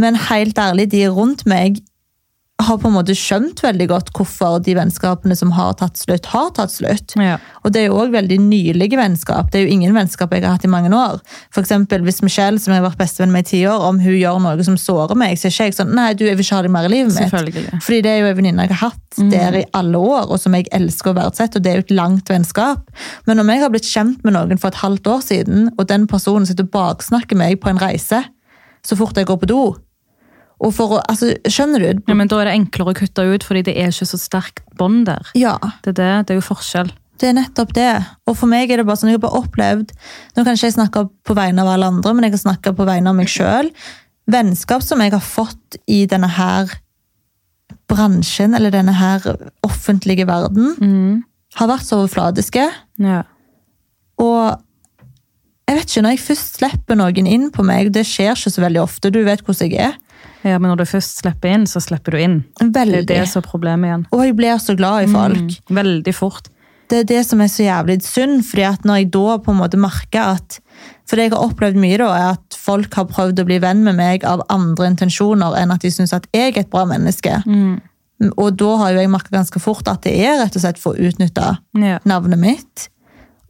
Men 0.00 0.16
helt 0.16 0.58
ærlig, 0.58 0.88
de 0.90 1.04
rundt 1.12 1.44
meg 1.46 1.76
har 2.62 2.78
på 2.82 2.88
en 2.90 2.94
måte 2.96 3.14
skjønt 3.14 3.60
veldig 3.62 3.86
godt 3.92 4.08
hvorfor 4.16 4.56
de 4.66 4.74
vennskapene 4.74 5.36
som 5.38 5.52
har 5.54 5.76
tatt 5.78 6.00
slutt, 6.00 6.26
har 6.32 6.48
tatt 6.56 6.72
slutt. 6.74 7.14
Ja. 7.14 7.36
Og 7.62 7.70
det 7.74 7.84
er 7.84 7.86
jo 7.86 8.00
òg 8.02 8.10
veldig 8.16 8.38
nylige 8.42 8.98
vennskap. 8.98 9.52
Det 9.52 9.60
er 9.60 9.68
jo 9.68 9.76
ingen 9.76 9.94
vennskap 9.94 10.34
jeg 10.34 10.42
har 10.42 10.56
hatt 10.56 10.66
i 10.66 10.70
mange 10.72 10.90
år. 10.90 11.20
For 11.54 11.62
eksempel 11.62 12.02
hvis 12.06 12.18
Michelle, 12.26 12.58
som 12.58 12.74
jeg 12.74 12.82
har 12.82 12.88
vært 12.88 12.98
bestevenn 12.98 13.34
med 13.34 13.46
i 13.46 13.50
ti 13.52 13.62
år, 13.70 13.86
om 13.86 14.00
hun 14.02 14.16
gjør 14.16 14.42
noe 14.42 14.66
som 14.66 14.78
sårer 14.80 15.18
meg, 15.18 15.38
så 15.38 15.46
er 15.46 15.54
ikke 15.54 15.68
jeg 15.70 15.78
sånn 15.78 15.94
Nei, 15.98 16.10
du, 16.18 16.26
jeg 16.26 16.38
vil 16.38 16.46
ikke 16.46 16.58
ha 16.58 16.66
deg 16.66 16.74
mer 16.74 16.88
i 16.88 16.92
livet 16.92 17.14
mitt. 17.14 17.70
Fordi 17.86 18.02
det 18.04 18.12
er 18.12 18.20
jo 18.22 18.30
en 18.32 18.38
venninne 18.40 18.66
jeg 18.66 18.74
har 18.74 18.90
hatt 18.90 19.20
der 19.32 19.60
i 19.62 19.64
alle 19.78 19.98
år, 19.98 20.26
og 20.26 20.42
som 20.42 20.54
jeg 20.58 20.66
elsker 20.74 21.14
og 21.14 21.18
verdsetter, 21.18 21.58
og 21.58 21.64
det 21.64 21.70
er 21.70 21.80
jo 21.80 21.86
et 21.86 21.94
langt 21.94 22.30
vennskap. 22.30 22.90
Men 23.30 23.42
om 23.42 23.50
jeg 23.54 23.62
har 23.62 23.72
blitt 23.74 23.88
kjent 23.88 24.26
med 24.26 24.34
noen 24.34 24.58
for 24.58 24.70
et 24.70 24.82
halvt 24.82 25.10
år 25.14 25.22
siden, 25.26 25.70
og 25.76 25.86
den 25.90 26.06
personen 26.10 26.46
sitter 26.46 26.66
og 26.66 26.74
baksnakker 26.74 27.38
meg 27.38 27.62
på 27.62 27.70
en 27.70 27.80
reise 27.82 28.24
så 28.86 28.96
fort 28.98 29.16
jeg 29.18 29.26
går 29.28 29.40
på 29.42 29.50
do 29.50 29.62
og 30.60 30.72
for 30.74 30.96
å, 30.96 31.02
altså, 31.08 31.32
Skjønner 31.46 31.78
du? 31.84 32.00
Ja, 32.08 32.14
men 32.18 32.26
Da 32.28 32.40
er 32.40 32.48
det 32.50 32.54
enklere 32.58 32.90
å 32.90 32.96
kutte 32.98 33.24
ut, 33.34 33.44
fordi 33.46 33.62
det 33.68 33.76
er 33.78 33.92
ikke 33.92 34.08
så 34.10 34.18
sterkt 34.18 34.64
bånd 34.78 35.04
der. 35.06 35.28
Ja, 35.38 35.56
Det 35.84 35.92
er, 35.92 35.98
det, 36.00 36.08
det 36.26 36.34
er 36.34 36.40
jo 36.40 36.46
forskjell. 36.48 36.90
det 37.18 37.28
er 37.28 37.36
nettopp 37.38 37.72
det. 37.74 37.92
Og 38.26 38.36
for 38.38 38.46
meg 38.50 38.70
er 38.70 38.76
det 38.82 38.86
bare 38.86 38.96
sånn, 38.96 39.10
jeg 39.12 39.18
har 39.20 39.24
bare 39.28 39.40
opplevd 39.42 39.92
Nå 40.36 40.44
kan 40.44 40.54
ikke 40.54 40.66
jeg 40.70 40.74
snakke 40.78 41.04
på 41.26 41.34
vegne 41.38 41.62
av 41.62 41.68
alle 41.76 41.86
andre, 41.92 42.12
men 42.14 42.26
jeg 42.26 42.34
kan 42.36 42.44
snakke 42.52 42.74
på 42.78 42.86
vegne 42.86 43.08
av 43.10 43.16
meg 43.18 43.30
sjøl. 43.30 43.70
Vennskap 44.28 44.82
som 44.82 45.00
jeg 45.00 45.14
har 45.14 45.24
fått 45.24 45.78
i 45.86 46.02
denne 46.10 46.28
her 46.28 46.74
bransjen, 47.88 48.54
eller 48.56 48.70
denne 48.74 48.92
her 48.98 49.24
offentlige 49.64 50.26
verden, 50.28 50.74
Mm. 50.80 51.24
har 51.54 51.68
vært 51.68 51.86
så 51.86 51.96
overfladiske. 52.02 52.66
Ja. 52.98 53.22
Og 54.18 54.58
jeg 55.68 55.76
vet 55.76 55.86
ikke, 55.88 56.02
når 56.02 56.10
jeg 56.16 56.18
først 56.26 56.58
slipper 56.58 56.96
noen 56.96 57.26
inn 57.26 57.50
på 57.50 57.64
meg, 57.64 57.92
det 57.92 58.04
skjer 58.06 58.32
ikke 58.36 58.52
så 58.52 58.60
veldig 58.64 58.82
ofte, 58.82 59.10
du 59.12 59.22
vet 59.24 59.40
hvordan 59.44 59.70
jeg 59.70 59.80
er. 59.80 59.96
Ja, 60.44 60.58
Men 60.58 60.70
når 60.70 60.76
du 60.82 60.84
først 60.86 61.18
slipper 61.22 61.50
inn, 61.54 61.66
så 61.66 61.80
slipper 61.82 62.14
du 62.14 62.18
inn. 62.22 62.36
Det 62.60 62.70
Veldig. 62.74 62.98
er 63.02 63.08
det 63.10 63.28
som 63.28 63.42
er 63.42 63.48
problemet 63.48 63.88
igjen. 63.88 64.06
Og 64.14 64.22
jeg 64.24 64.36
blir 64.38 64.58
så 64.62 64.76
glad 64.78 65.08
i 65.08 65.12
folk. 65.12 65.38
Mm. 65.68 65.76
Veldig 65.80 66.14
fort. 66.14 66.48
Det 66.88 67.00
er 67.02 67.04
det 67.10 67.26
som 67.26 67.40
er 67.44 67.50
så 67.52 67.64
jævlig 67.66 67.98
synd, 68.06 68.44
fordi 68.48 68.62
at 68.64 68.84
når 68.88 68.94
jeg 69.02 69.10
da 69.12 69.36
på 69.44 69.50
en 69.52 69.58
måte 69.60 69.76
merker 69.76 70.22
at 70.38 70.60
For 71.08 71.16
det 71.16 71.24
jeg 71.26 71.32
har 71.32 71.48
opplevd 71.48 71.76
mye, 71.80 71.96
da, 71.98 72.06
er 72.14 72.30
at 72.36 72.54
folk 72.56 72.94
har 72.94 73.04
prøvd 73.08 73.40
å 73.40 73.44
bli 73.48 73.58
venn 73.64 73.82
med 73.84 73.96
meg 73.96 74.24
av 74.28 74.42
andre 74.52 74.86
intensjoner 74.92 75.54
enn 75.56 75.70
at 75.72 75.80
de 75.80 75.90
syns 75.90 76.12
at 76.12 76.26
jeg 76.36 76.52
er 76.54 76.60
et 76.60 76.70
bra 76.70 76.84
menneske. 76.84 77.32
Mm. 77.48 77.80
Og 78.36 78.56
da 78.60 78.76
har 78.76 78.92
jo 78.92 79.00
jeg 79.00 79.10
merket 79.10 79.32
ganske 79.32 79.60
fort 79.62 79.88
at 79.88 80.02
det 80.04 80.12
er 80.20 80.36
rett 80.42 80.56
og 80.58 80.62
slett 80.62 80.78
for 80.78 80.92
å 80.94 81.08
utnytte 81.08 81.56
Ja. 81.80 81.98
navnet 82.04 82.38
mitt. 82.38 82.88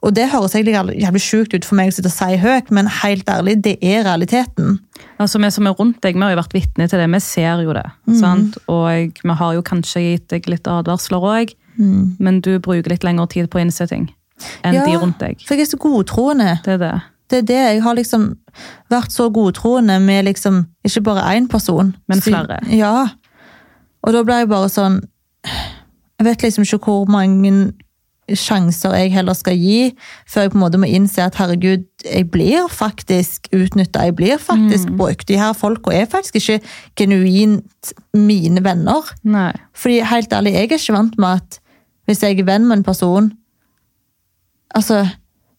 Og 0.06 0.14
det 0.14 0.28
høres 0.30 0.54
egentlig 0.54 0.76
jævlig 1.02 1.20
sjukt 1.24 1.54
ut 1.56 1.64
for 1.66 1.74
meg 1.74 1.88
å 1.90 1.94
sitte 1.96 2.06
og 2.06 2.14
si 2.14 2.36
høyt, 2.38 2.68
men 2.70 2.86
helt 3.02 3.26
ærlig, 3.28 3.56
det 3.64 3.76
er 3.82 4.04
realiteten. 4.06 4.78
Altså, 5.18 5.40
Vi 5.42 5.50
som 5.50 5.66
er 5.66 5.74
rundt 5.74 6.00
deg, 6.02 6.14
vi 6.14 6.22
har 6.22 6.30
jo 6.30 6.38
vært 6.38 6.54
vitne 6.54 6.86
til 6.88 6.98
det. 7.02 7.08
Vi 7.10 7.20
ser 7.20 7.62
jo 7.64 7.72
det. 7.74 7.86
sant? 8.20 8.58
Og 8.68 9.10
vi 9.24 9.34
har 9.40 9.54
jo 9.54 9.62
kanskje 9.62 10.00
gitt 10.04 10.28
deg 10.30 10.46
litt 10.48 10.70
advarsler 10.70 11.18
òg, 11.20 11.54
men 11.78 12.40
du 12.40 12.58
bruker 12.58 12.90
litt 12.90 13.02
lengre 13.04 13.26
tid 13.28 13.50
på 13.50 13.58
å 13.58 13.62
innse 13.66 13.88
ting 13.88 14.08
enn 14.62 14.74
Ja. 14.74 14.84
de 14.86 14.94
rundt 14.98 15.18
deg. 15.18 15.40
For 15.46 15.54
jeg 15.56 15.66
er 15.66 15.70
så 15.76 15.78
godtroende. 15.82 16.60
Det 16.62 16.74
er 16.74 16.78
det. 16.78 17.02
Det 17.28 17.38
er 17.38 17.42
det. 17.42 17.74
Jeg 17.74 17.82
har 17.82 17.94
liksom 17.94 18.36
vært 18.90 19.10
så 19.10 19.26
godtroende 19.34 20.00
med 20.00 20.24
liksom 20.26 20.66
ikke 20.86 21.02
bare 21.02 21.34
én 21.36 21.48
person. 21.48 21.96
Men 22.08 22.20
flere. 22.20 22.60
Ja. 22.70 23.08
Og 24.06 24.12
da 24.12 24.22
ble 24.22 24.34
jeg 24.38 24.48
bare 24.48 24.68
sånn 24.70 25.02
Jeg 25.44 26.24
vet 26.24 26.38
liksom 26.42 26.62
ikke 26.64 26.78
hvor 26.84 27.06
mange 27.10 27.72
sjanser 28.36 28.94
jeg 28.98 29.12
heller 29.14 29.36
skal 29.36 29.56
gi, 29.56 29.92
før 30.28 30.46
jeg 30.46 30.52
på 30.52 30.58
en 30.58 30.64
måte 30.64 30.80
må 30.80 30.88
innse 30.90 31.24
at 31.24 31.38
herregud, 31.40 31.86
jeg 32.04 32.26
blir 32.32 32.68
faktisk 32.72 33.48
utnytta, 33.56 34.04
jeg 34.08 34.16
blir 34.18 34.42
faktisk 34.42 34.90
brukt. 34.98 35.28
De 35.28 35.38
her 35.40 35.54
folka 35.56 35.94
er 35.94 36.10
faktisk 36.10 36.40
ikke 36.40 36.60
genuint 37.00 37.94
mine 38.16 38.64
venner. 38.64 39.08
Nei. 39.24 39.52
Fordi 39.76 40.02
helt 40.10 40.32
ærlig, 40.32 40.54
jeg 40.54 40.68
er 40.68 40.76
ikke 40.78 40.98
vant 40.98 41.18
med 41.18 41.40
at 41.40 41.60
hvis 42.08 42.22
jeg 42.24 42.38
er 42.40 42.48
venn 42.48 42.68
med 42.68 42.80
en 42.80 42.88
person 42.88 43.32
Altså, 44.76 45.06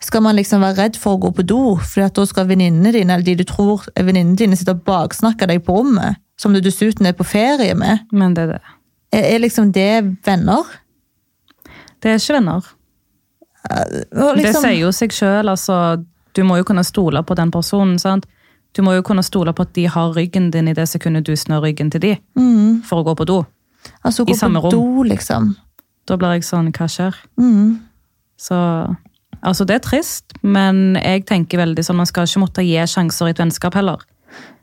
skal 0.06 0.22
man 0.22 0.38
liksom 0.38 0.62
være 0.62 0.78
redd 0.84 0.98
for 1.02 1.18
å 1.18 1.20
gå 1.24 1.32
på 1.40 1.44
do, 1.50 1.62
fordi 1.82 2.04
at 2.06 2.18
da 2.20 2.26
skal 2.30 2.46
venninnene 2.46 2.92
dine, 2.94 3.16
eller 3.16 3.26
de 3.26 3.34
du 3.40 3.48
tror 3.48 3.88
er 3.98 4.06
venninnene 4.06 4.38
dine, 4.38 4.58
sitte 4.60 4.76
og 4.78 4.84
baksnakke 4.86 5.48
deg 5.50 5.64
på 5.66 5.80
rommet, 5.80 6.20
som 6.40 6.54
du 6.54 6.62
dessuten 6.62 7.10
er 7.10 7.16
på 7.18 7.26
ferie 7.26 7.74
med? 7.74 8.06
Men 8.14 8.38
det 8.38 8.46
er 8.46 8.52
det. 8.54 8.62
Er, 9.10 9.26
er 9.34 9.42
liksom 9.42 9.74
det 9.76 9.90
venner? 10.28 10.70
Det 12.02 12.12
er 12.14 12.20
ikke 12.22 12.38
venner. 12.40 12.68
Liksom, 13.70 14.42
Det 14.42 14.54
sier 14.56 14.78
jo 14.80 14.92
seg 14.96 15.14
sjøl. 15.14 15.50
Altså, 15.52 16.04
du 16.36 16.44
må 16.48 16.58
jo 16.60 16.68
kunne 16.68 16.84
stole 16.88 17.22
på 17.24 17.36
den 17.36 17.52
personen. 17.52 18.00
sant? 18.00 18.26
Du 18.76 18.82
må 18.86 18.94
jo 18.96 19.04
kunne 19.06 19.24
stole 19.26 19.54
på 19.54 19.66
at 19.66 19.74
de 19.74 19.88
har 19.90 20.14
ryggen 20.14 20.52
din 20.54 20.68
i 20.70 20.74
det 20.78 20.86
sekundet 20.90 21.26
du 21.26 21.34
snør 21.36 21.64
ryggen 21.66 21.90
til 21.92 22.04
de 22.04 22.12
mm, 22.38 22.84
for 22.86 23.02
å 23.02 23.08
gå 23.08 23.16
på 23.18 23.26
do. 23.26 23.40
altså 24.06 24.24
i 24.28 24.32
gå 24.32 24.38
samme 24.38 24.62
på 24.62 24.70
rom. 24.70 24.72
do, 24.72 25.04
liksom. 25.10 25.56
Da 26.06 26.18
blir 26.18 26.38
jeg 26.38 26.46
sånn 26.46 26.72
Hva 26.72 26.88
skjer? 26.90 27.16
Mm, 27.38 27.80
Så 28.38 28.56
Altså, 29.42 29.64
det 29.66 29.76
er 29.78 29.80
trist, 29.80 30.34
men 30.44 30.98
jeg 31.00 31.24
tenker 31.26 31.62
veldig 31.62 31.84
sånn 31.86 31.96
man 31.96 32.06
skal 32.10 32.28
ikke 32.28 32.42
måtte 32.44 32.64
gi 32.66 32.76
sjanser 32.92 33.30
i 33.30 33.32
et 33.32 33.40
vennskap 33.40 33.74
heller. 33.74 34.02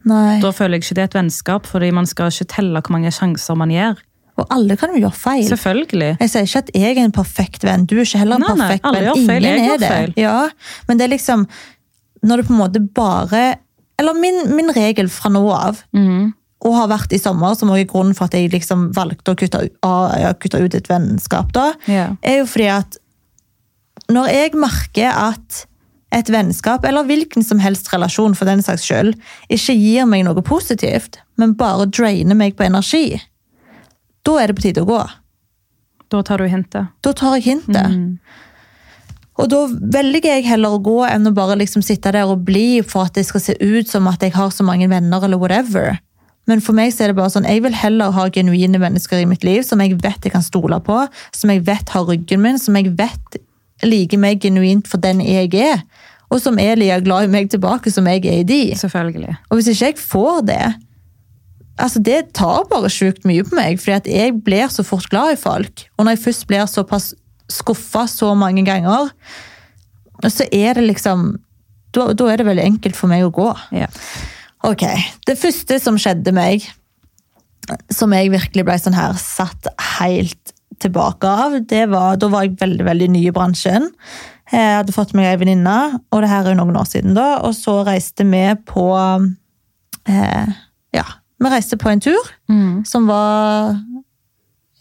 nei. 0.04 0.38
Da 0.40 0.50
føler 0.52 0.76
jeg 0.76 0.82
ikke 0.84 0.94
det 0.94 1.02
er 1.02 1.08
et 1.10 1.16
vennskap, 1.16 1.66
fordi 1.66 1.90
man 1.92 2.06
skal 2.06 2.28
ikke 2.28 2.44
telle 2.52 2.82
hvor 2.82 2.92
mange 2.92 3.10
sjanser 3.10 3.56
man 3.56 3.70
gir. 3.70 3.96
Og 4.36 4.48
alle 4.52 4.76
kan 4.76 4.92
jo 4.92 5.00
gjøre 5.00 5.16
feil. 5.16 5.44
Selvfølgelig. 5.48 6.10
Jeg 6.20 6.32
sier 6.32 6.48
ikke 6.48 6.64
at 6.64 6.72
jeg 6.76 6.96
er 6.96 7.04
en 7.06 7.14
perfekt 7.16 7.64
venn. 7.64 7.86
Du 7.88 7.96
er 7.96 8.04
ikke 8.04 8.20
heller 8.20 8.40
en 8.40 8.44
Nei, 8.44 8.54
nei, 8.54 8.66
perfekt 8.66 8.88
alle 8.90 9.04
venn. 9.06 9.28
feil, 9.30 9.46
jeg 9.48 9.68
er 9.68 9.78
det. 9.80 9.92
feil. 9.92 10.16
Ja, 10.20 10.40
men 10.88 10.98
det 10.98 11.06
er 11.06 11.14
liksom 11.14 11.46
Når 12.26 12.42
det 12.42 12.48
på 12.48 12.52
en 12.52 12.60
måte 12.60 12.82
bare 12.82 13.44
Eller 14.00 14.18
min, 14.18 14.42
min 14.56 14.72
regel 14.76 15.08
fra 15.08 15.30
nå 15.32 15.40
av, 15.52 15.80
mm. 15.96 16.26
og 16.68 16.74
har 16.76 16.90
vært 16.90 17.14
i 17.16 17.20
sommer, 17.20 17.54
som 17.56 17.70
også 17.72 17.80
er 17.80 17.88
grunnen 17.88 18.16
for 18.16 18.28
at 18.28 18.34
jeg 18.36 18.50
liksom 18.52 18.90
valgte 18.96 19.32
å 19.32 19.38
kutte, 19.40 19.62
å 19.80 19.92
kutte 20.36 20.60
ut 20.60 20.76
et 20.76 20.90
vennskap, 20.90 21.48
da, 21.56 21.70
yeah. 21.88 22.12
er 22.20 22.42
jo 22.42 22.50
fordi 22.50 22.66
at 22.74 22.98
når 24.12 24.28
jeg 24.34 24.52
merker 24.60 25.08
at 25.16 25.62
et 26.12 26.28
vennskap, 26.28 26.84
eller 26.84 27.08
hvilken 27.08 27.44
som 27.44 27.60
helst 27.62 27.88
relasjon 27.92 28.36
for 28.36 28.48
den 28.48 28.60
saks 28.64 28.84
skyld, 28.84 29.16
ikke 29.48 29.74
gir 29.80 30.06
meg 30.08 30.26
noe 30.26 30.44
positivt, 30.44 31.16
men 31.40 31.56
bare 31.56 31.88
drainer 31.88 32.36
meg 32.38 32.56
på 32.58 32.68
energi, 32.68 33.16
da 34.26 34.40
er 34.40 34.50
det 34.50 34.58
på 34.58 34.66
tide 34.66 34.82
å 34.82 34.88
gå. 34.88 34.98
Da 36.12 36.22
tar 36.26 36.42
du 36.42 36.50
hintet. 36.50 36.92
Da 37.02 37.12
tar 37.16 37.38
jeg 37.38 37.46
hintet. 37.50 37.94
Mm. 37.94 38.18
Og 39.36 39.50
da 39.52 39.62
velger 39.68 40.38
jeg 40.38 40.46
heller 40.46 40.76
å 40.76 40.82
gå 40.82 41.00
enn 41.08 41.28
å 41.28 41.34
bare 41.36 41.58
liksom 41.60 41.84
sitte 41.84 42.12
der 42.14 42.30
og 42.30 42.46
bli 42.46 42.80
for 42.86 43.10
at 43.10 43.18
det 43.18 43.26
skal 43.28 43.42
se 43.42 43.56
ut 43.60 43.90
som 43.90 44.06
at 44.08 44.22
jeg 44.24 44.32
har 44.36 44.52
så 44.54 44.64
mange 44.64 44.88
venner, 44.88 45.26
eller 45.26 45.40
whatever. 45.40 45.98
Men 46.46 46.62
for 46.62 46.78
meg 46.78 46.94
så 46.94 47.04
er 47.04 47.10
det 47.10 47.18
bare 47.18 47.32
sånn, 47.34 47.48
jeg 47.48 47.64
vil 47.64 47.74
heller 47.74 48.14
ha 48.14 48.28
genuine 48.32 48.80
mennesker 48.80 49.20
i 49.20 49.28
mitt 49.28 49.44
liv 49.44 49.64
som 49.66 49.82
jeg 49.82 49.98
vet 49.98 50.24
jeg 50.24 50.32
kan 50.32 50.44
stole 50.46 50.78
på, 50.86 51.02
som 51.34 51.52
jeg 51.52 51.64
vet 51.66 51.90
har 51.92 52.06
ryggen 52.06 52.44
min, 52.44 52.60
som 52.62 52.78
jeg 52.78 52.94
vet 52.96 53.40
liker 53.84 54.20
meg 54.22 54.40
genuint 54.40 54.86
for 54.88 55.02
den 55.02 55.20
jeg 55.26 55.52
er. 55.58 55.82
Og 56.32 56.40
som 56.42 56.56
er 56.58 56.78
like 56.78 57.02
glad 57.04 57.26
i 57.26 57.32
meg 57.34 57.50
tilbake 57.52 57.90
som 57.92 58.06
jeg 58.10 58.24
er 58.24 58.40
i 58.40 58.46
de. 58.46 58.60
Selvfølgelig. 58.78 59.36
Og 59.50 59.58
hvis 59.58 59.68
ikke 59.74 59.90
jeg 59.90 60.00
får 60.00 60.40
det 60.48 60.62
altså 61.76 62.02
Det 62.02 62.32
tar 62.36 62.66
bare 62.70 62.90
sjukt 62.92 63.26
mye 63.28 63.44
på 63.46 63.56
meg, 63.58 63.80
fordi 63.82 63.96
at 63.96 64.10
jeg 64.10 64.36
blir 64.44 64.68
så 64.72 64.84
fort 64.86 65.08
glad 65.12 65.34
i 65.34 65.40
folk. 65.40 65.86
Og 65.96 66.06
når 66.06 66.16
jeg 66.16 66.24
først 66.24 66.46
blir 66.50 66.70
såpass 66.70 67.12
skuffa 67.52 68.06
så 68.10 68.32
mange 68.34 68.64
ganger, 68.66 69.10
så 70.26 70.46
er 70.52 70.78
det 70.78 70.86
liksom 70.86 71.36
da, 71.96 72.10
da 72.12 72.28
er 72.28 72.40
det 72.40 72.48
veldig 72.48 72.64
enkelt 72.64 72.98
for 72.98 73.10
meg 73.10 73.24
å 73.24 73.32
gå. 73.34 73.50
Ja. 73.76 73.88
Ok, 74.66 74.84
Det 75.26 75.36
første 75.38 75.78
som 75.80 75.98
skjedde 76.00 76.32
meg, 76.34 76.64
som 77.92 78.12
jeg 78.14 78.32
virkelig 78.32 78.64
ble 78.66 78.76
sånn 78.80 78.96
her 78.96 79.16
satt 79.20 79.68
helt 79.98 80.54
tilbake 80.82 81.28
av, 81.28 81.60
det 81.68 81.86
var 81.92 82.18
da 82.20 82.28
var 82.32 82.44
jeg 82.44 82.58
veldig 82.60 82.86
veldig 82.88 83.08
ny 83.14 83.22
i 83.28 83.34
bransjen. 83.34 83.88
Jeg 84.52 84.80
hadde 84.80 84.94
fått 84.94 85.14
meg 85.16 85.30
ei 85.30 85.38
venninne, 85.40 86.00
og 86.12 86.22
det 86.22 86.30
her 86.30 86.44
er 86.44 86.54
jo 86.54 86.60
noen 86.60 86.78
år 86.78 86.88
siden, 86.90 87.16
da. 87.16 87.40
Og 87.46 87.56
så 87.56 87.80
reiste 87.86 88.26
vi 88.28 88.44
på 88.68 88.86
eh, 90.06 90.52
Ja, 90.94 91.06
vi 91.42 91.50
reiste 91.52 91.76
på 91.76 91.90
en 91.92 92.00
tur 92.00 92.32
Mm. 92.48 92.84
som 92.84 93.06
var 93.06 93.76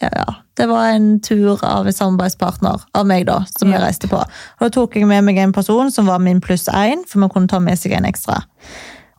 ja, 0.02 0.10
ja, 0.12 0.26
det 0.58 0.68
var 0.68 0.90
en 0.92 1.20
tur 1.24 1.60
av 1.66 1.88
en 1.88 1.94
samarbeidspartner 1.94 2.82
av 2.94 3.06
meg, 3.08 3.26
da, 3.28 3.46
som 3.60 3.72
jeg 3.72 3.82
reiste 3.82 4.08
på. 4.12 4.18
Og 4.20 4.60
Da 4.66 4.70
tok 4.70 4.96
jeg 4.96 5.08
med 5.08 5.24
meg 5.24 5.38
en 5.40 5.54
person 5.56 5.92
som 5.92 6.06
var 6.06 6.20
min 6.20 6.42
pluss 6.44 6.68
én, 6.68 7.06
for 7.08 7.20
man 7.20 7.30
kunne 7.30 7.48
ta 7.48 7.60
med 7.60 7.80
seg 7.80 7.94
en 7.96 8.06
ekstra. 8.06 8.42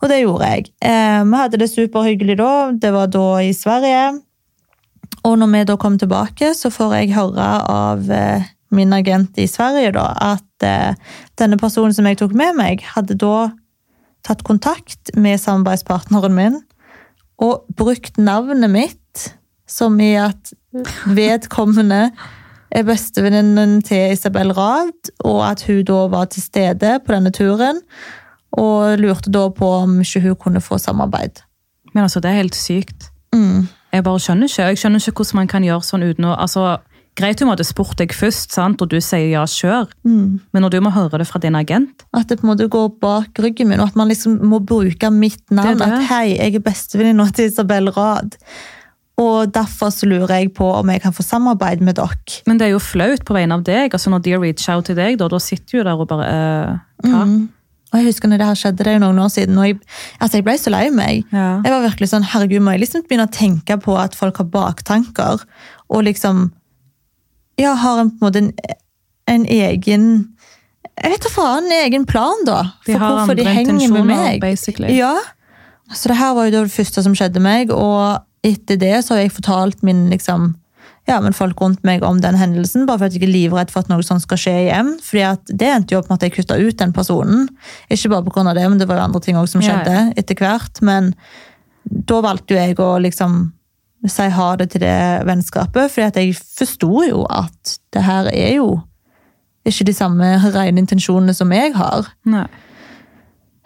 Og 0.01 0.09
det 0.09 0.21
gjorde 0.21 0.45
jeg. 0.51 0.67
Eh, 0.81 1.23
vi 1.25 1.37
hadde 1.41 1.57
det 1.57 1.69
superhyggelig 1.71 2.37
da. 2.37 2.71
Det 2.71 2.91
var 2.93 3.07
da 3.07 3.25
i 3.41 3.51
Sverige. 3.57 4.21
Og 5.25 5.37
når 5.41 5.49
vi 5.51 5.63
da 5.65 5.75
kom 5.81 5.97
tilbake, 5.97 6.53
så 6.55 6.69
får 6.69 6.93
jeg 6.99 7.15
høre 7.17 7.47
av 7.73 8.11
eh, 8.13 8.43
min 8.71 8.93
agent 8.93 9.37
i 9.41 9.47
Sverige 9.49 9.91
da, 9.97 10.05
at 10.35 10.63
eh, 10.63 10.93
denne 11.41 11.57
personen 11.57 11.93
som 11.93 12.05
jeg 12.05 12.19
tok 12.21 12.33
med 12.37 12.53
meg, 12.55 12.85
hadde 12.93 13.17
da 13.17 13.49
tatt 14.23 14.43
kontakt 14.45 15.09
med 15.15 15.39
samarbeidspartneren 15.41 16.35
min 16.37 16.61
og 17.37 17.67
brukt 17.77 18.17
navnet 18.17 18.71
mitt 18.71 19.27
som 19.67 19.99
i 19.99 20.13
at 20.19 20.53
vedkommende 21.05 22.09
er 22.71 22.83
bestevenninnen 22.87 23.81
til 23.85 24.13
Isabel 24.13 24.51
Rad, 24.55 25.11
og 25.25 25.41
at 25.49 25.63
hun 25.67 25.83
da 25.87 26.05
var 26.11 26.25
til 26.31 26.43
stede 26.43 26.97
på 27.05 27.13
denne 27.13 27.31
turen, 27.31 27.81
og 28.57 28.99
lurte 28.99 29.31
da 29.31 29.47
på 29.49 29.69
om 29.83 29.99
ikke 30.01 30.23
hun 30.23 30.35
kunne 30.35 30.61
få 30.61 30.77
samarbeid. 30.77 31.43
Men 31.93 32.03
altså, 32.03 32.19
det 32.19 32.31
er 32.31 32.41
helt 32.41 32.55
sykt. 32.55 33.11
Mm. 33.33 33.67
Jeg 33.93 34.03
bare 34.03 34.19
skjønner 34.19 34.49
ikke. 34.49 34.63
Jeg 34.63 34.77
skjønner 34.77 34.99
ikke 34.99 35.23
hvordan 35.23 35.39
man 35.39 35.47
kan 35.51 35.63
gjøre 35.63 35.83
sånn 35.83 36.05
uten 36.07 36.27
å 36.27 36.35
altså, 36.35 36.77
Greit 37.17 37.41
hun 37.41 37.49
hadde 37.49 37.65
spurt 37.65 37.97
deg 37.97 38.13
først, 38.13 38.53
sant? 38.53 38.81
og 38.83 38.91
du 38.91 38.99
sier 39.01 39.25
ja, 39.31 39.43
kjør. 39.49 39.89
Mm. 40.05 40.37
Men 40.53 40.65
når 40.65 40.75
du 40.75 40.79
må 40.85 40.93
høre 40.93 41.21
det 41.21 41.27
fra 41.29 41.41
din 41.41 41.57
agent 41.57 42.05
At 42.13 42.29
det 42.29 42.39
på 42.39 42.45
en 42.45 42.51
måte 42.51 42.69
går 42.69 42.91
bak 43.01 43.41
ryggen 43.41 43.71
min, 43.71 43.81
og 43.81 43.89
at 43.89 43.97
man 43.99 44.11
liksom 44.11 44.37
må 44.45 44.61
bruke 44.61 45.09
mitt 45.13 45.41
navn. 45.49 45.79
Det 45.79 45.85
det. 45.85 46.01
At 46.01 46.09
hei, 46.11 46.25
jeg 46.35 46.59
er 46.59 46.65
bestevenninna 46.65 47.29
til 47.33 47.49
Isabel 47.49 47.89
Rad. 47.95 48.37
Og 49.17 49.49
derfor 49.49 49.89
så 49.89 50.05
lurer 50.05 50.29
jeg 50.35 50.51
på 50.53 50.67
om 50.77 50.89
jeg 50.93 51.01
kan 51.01 51.13
få 51.15 51.25
samarbeid 51.25 51.81
med 51.81 51.97
dere. 51.97 52.41
Men 52.45 52.59
det 52.59 52.67
er 52.67 52.75
jo 52.75 52.81
flaut 52.83 53.25
på 53.25 53.33
vegne 53.33 53.57
av 53.57 53.65
deg. 53.65 53.89
altså 53.89 54.13
Når 54.13 54.21
de 54.27 54.37
reach 54.37 54.69
out 54.69 54.85
til 54.85 54.97
deg, 54.99 55.17
da, 55.17 55.29
da 55.31 55.39
sitter 55.41 55.79
du 55.79 55.87
der 55.87 55.97
og 55.97 56.09
bare 56.11 56.27
eh, 56.29 56.75
Hva? 57.07 57.23
Mm. 57.25 57.47
Og 57.87 58.01
jeg 58.01 58.09
husker 58.09 58.27
når 58.29 58.41
det 58.41 58.47
her 58.49 58.57
skjedde, 58.59 58.83
det 58.83 58.91
er 58.91 58.97
jo 58.97 59.03
noen 59.05 59.19
år 59.23 59.29
siden, 59.31 59.57
og 59.57 59.63
jeg, 59.63 59.77
altså 60.19 60.37
jeg 60.37 60.43
ble 60.43 60.55
så 60.59 60.71
lei 60.73 60.83
meg. 60.91 61.21
Ja. 61.31 61.61
Jeg 61.63 61.71
var 61.71 61.85
virkelig 61.85 62.09
sånn, 62.11 62.25
herregud, 62.33 62.65
må 62.65 62.73
jeg 62.75 62.81
liksom 62.83 63.05
begynne 63.07 63.29
å 63.29 63.31
tenke 63.31 63.77
på 63.79 63.95
at 63.95 64.17
folk 64.17 64.41
har 64.41 64.49
baktanker, 64.51 65.45
og 65.87 66.03
liksom, 66.03 66.49
ja, 67.57 67.73
har 67.73 68.01
en, 68.03 68.11
på 68.11 68.21
en 68.21 68.27
måte 68.27 68.43
en, 68.43 68.51
en 69.27 69.45
egen, 69.45 70.05
jeg 70.97 71.13
vet 71.13 71.25
da 71.25 71.31
faen, 71.33 71.65
en 71.65 71.79
egen 71.85 72.05
plan 72.09 72.45
da, 72.47 72.59
for 72.85 73.01
hvorfor 73.01 73.37
de 73.37 73.47
henger 73.47 73.91
med 73.93 74.07
meg. 74.11 74.39
basically. 74.41 74.93
Ja, 74.97 75.15
så 75.93 76.11
det 76.11 76.17
her 76.19 76.33
var 76.35 76.47
jo 76.49 76.55
det 76.57 76.71
første 76.73 77.03
som 77.05 77.15
skjedde 77.15 77.39
meg, 77.43 77.71
og 77.71 78.23
etter 78.45 78.79
det 78.79 78.95
så 79.05 79.15
har 79.15 79.25
jeg 79.25 79.35
fortalt 79.37 79.83
min, 79.87 80.07
liksom, 80.11 80.53
ja, 81.07 81.21
men 81.23 81.33
folk 81.35 81.59
rundt 81.63 81.83
meg 81.87 82.03
om 82.03 82.19
den 82.21 82.35
hendelsen, 82.35 82.85
bare 82.87 82.99
for 82.99 83.07
at 83.07 83.15
jeg 83.15 83.21
ikke 83.21 83.29
er 83.29 83.35
livredd 83.35 83.71
for 83.71 83.85
at 83.85 83.91
noe 83.91 84.03
sånt 84.03 84.25
skal 84.25 84.39
skje 84.41 84.55
igjen. 84.65 84.93
fordi 85.03 85.23
at 85.23 85.53
det 85.53 85.69
endte 85.71 85.95
jo 85.95 86.01
opp 86.01 86.09
med 86.11 86.19
at 86.19 86.27
jeg 86.27 86.35
kutta 86.35 86.57
ut 86.59 86.77
den 86.81 86.91
personen. 86.93 87.45
Ikke 87.89 88.11
bare 88.11 88.25
på 88.27 88.33
grunn 88.35 88.49
av 88.51 88.57
det, 88.59 88.65
men 88.69 88.81
det 88.81 88.89
var 88.89 88.99
jo 88.99 89.05
andre 89.07 89.21
ting 89.23 89.39
også 89.39 89.57
som 89.57 89.63
Ja, 89.63 89.77
skjedde 89.77 89.93
ja. 89.95 90.07
etter 90.19 90.35
hvert. 90.41 90.81
Men 90.83 91.13
da 91.87 92.19
valgte 92.25 92.53
jo 92.53 92.59
jeg 92.59 92.75
å 92.83 92.89
liksom 92.99 93.39
si 94.05 94.27
ha 94.29 94.47
det 94.59 94.69
til 94.71 94.83
det 94.83 95.25
vennskapet, 95.27 95.97
at 96.05 96.15
jeg 96.19 96.35
forsto 96.37 97.01
jo 97.07 97.23
at 97.29 97.77
det 97.93 98.03
her 98.05 98.29
er 98.31 98.53
jo 98.59 98.79
ikke 99.67 99.87
de 99.89 99.93
samme 99.97 100.27
rene 100.53 100.79
intensjonene 100.79 101.33
som 101.35 101.51
jeg 101.51 101.73
har. 101.75 102.07
Nei. 102.29 102.45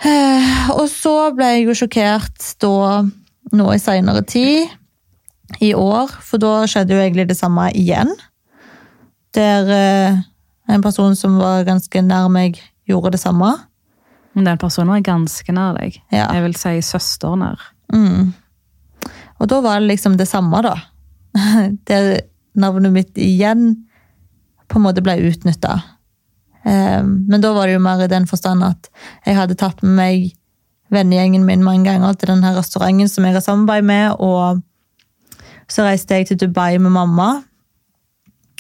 Eh, 0.02 0.70
Og 0.74 0.88
så 0.90 1.32
ble 1.36 1.46
jeg 1.46 1.66
jo 1.68 1.76
sjokkert 1.78 2.46
da, 2.64 3.04
nå 3.54 3.68
i 3.74 3.82
seinere 3.82 4.24
tid, 4.26 4.72
i 5.60 5.74
år, 5.76 6.10
for 6.24 6.40
da 6.42 6.62
skjedde 6.70 6.96
jo 6.96 7.02
egentlig 7.04 7.28
det 7.30 7.38
samme 7.38 7.68
igjen. 7.76 8.10
Der 9.36 9.68
eh, 9.76 10.22
en 10.72 10.82
person 10.82 11.16
som 11.16 11.38
var 11.42 11.66
ganske 11.68 12.02
nær 12.02 12.32
meg, 12.32 12.58
gjorde 12.88 13.12
det 13.18 13.22
samme. 13.22 13.52
Men 14.34 14.48
den 14.48 14.58
personen 14.58 14.94
var 14.96 15.04
ganske 15.04 15.54
nær 15.54 15.76
deg. 15.78 16.00
Ja. 16.12 16.30
Jeg 16.32 16.46
vil 16.48 16.56
si 16.56 16.78
søsternær. 16.88 17.60
Mm. 17.94 18.32
Og 19.42 19.50
da 19.50 19.62
var 19.66 19.82
det 19.82 19.90
liksom 19.90 20.18
det 20.20 20.30
samme, 20.30 20.62
da. 20.62 20.76
Der 21.90 22.22
navnet 22.54 22.94
mitt 22.94 23.18
igjen 23.18 23.88
på 24.70 24.80
en 24.80 24.86
måte 24.86 25.04
ble 25.04 25.18
utnytta. 25.28 25.80
Men 26.64 27.42
da 27.42 27.54
var 27.56 27.68
det 27.68 27.78
jo 27.78 27.84
mer 27.84 28.04
i 28.04 28.12
den 28.12 28.28
forstand 28.30 28.64
at 28.64 28.90
jeg 29.26 29.38
hadde 29.40 29.58
tatt 29.58 29.82
med 29.82 29.96
meg 29.98 30.28
vennegjengen 30.92 31.46
min 31.48 31.64
mange 31.64 31.88
ganger 31.88 32.18
til 32.20 32.34
den 32.34 32.44
her 32.44 32.58
restauranten 32.60 33.10
som 33.10 33.26
jeg 33.26 33.38
har 33.38 33.44
samarbeid 33.44 33.88
med, 33.88 34.20
og 34.20 34.62
så 35.72 35.88
reiste 35.88 36.20
jeg 36.20 36.28
til 36.28 36.42
Dubai 36.44 36.78
med 36.78 36.92
mamma. 36.92 37.30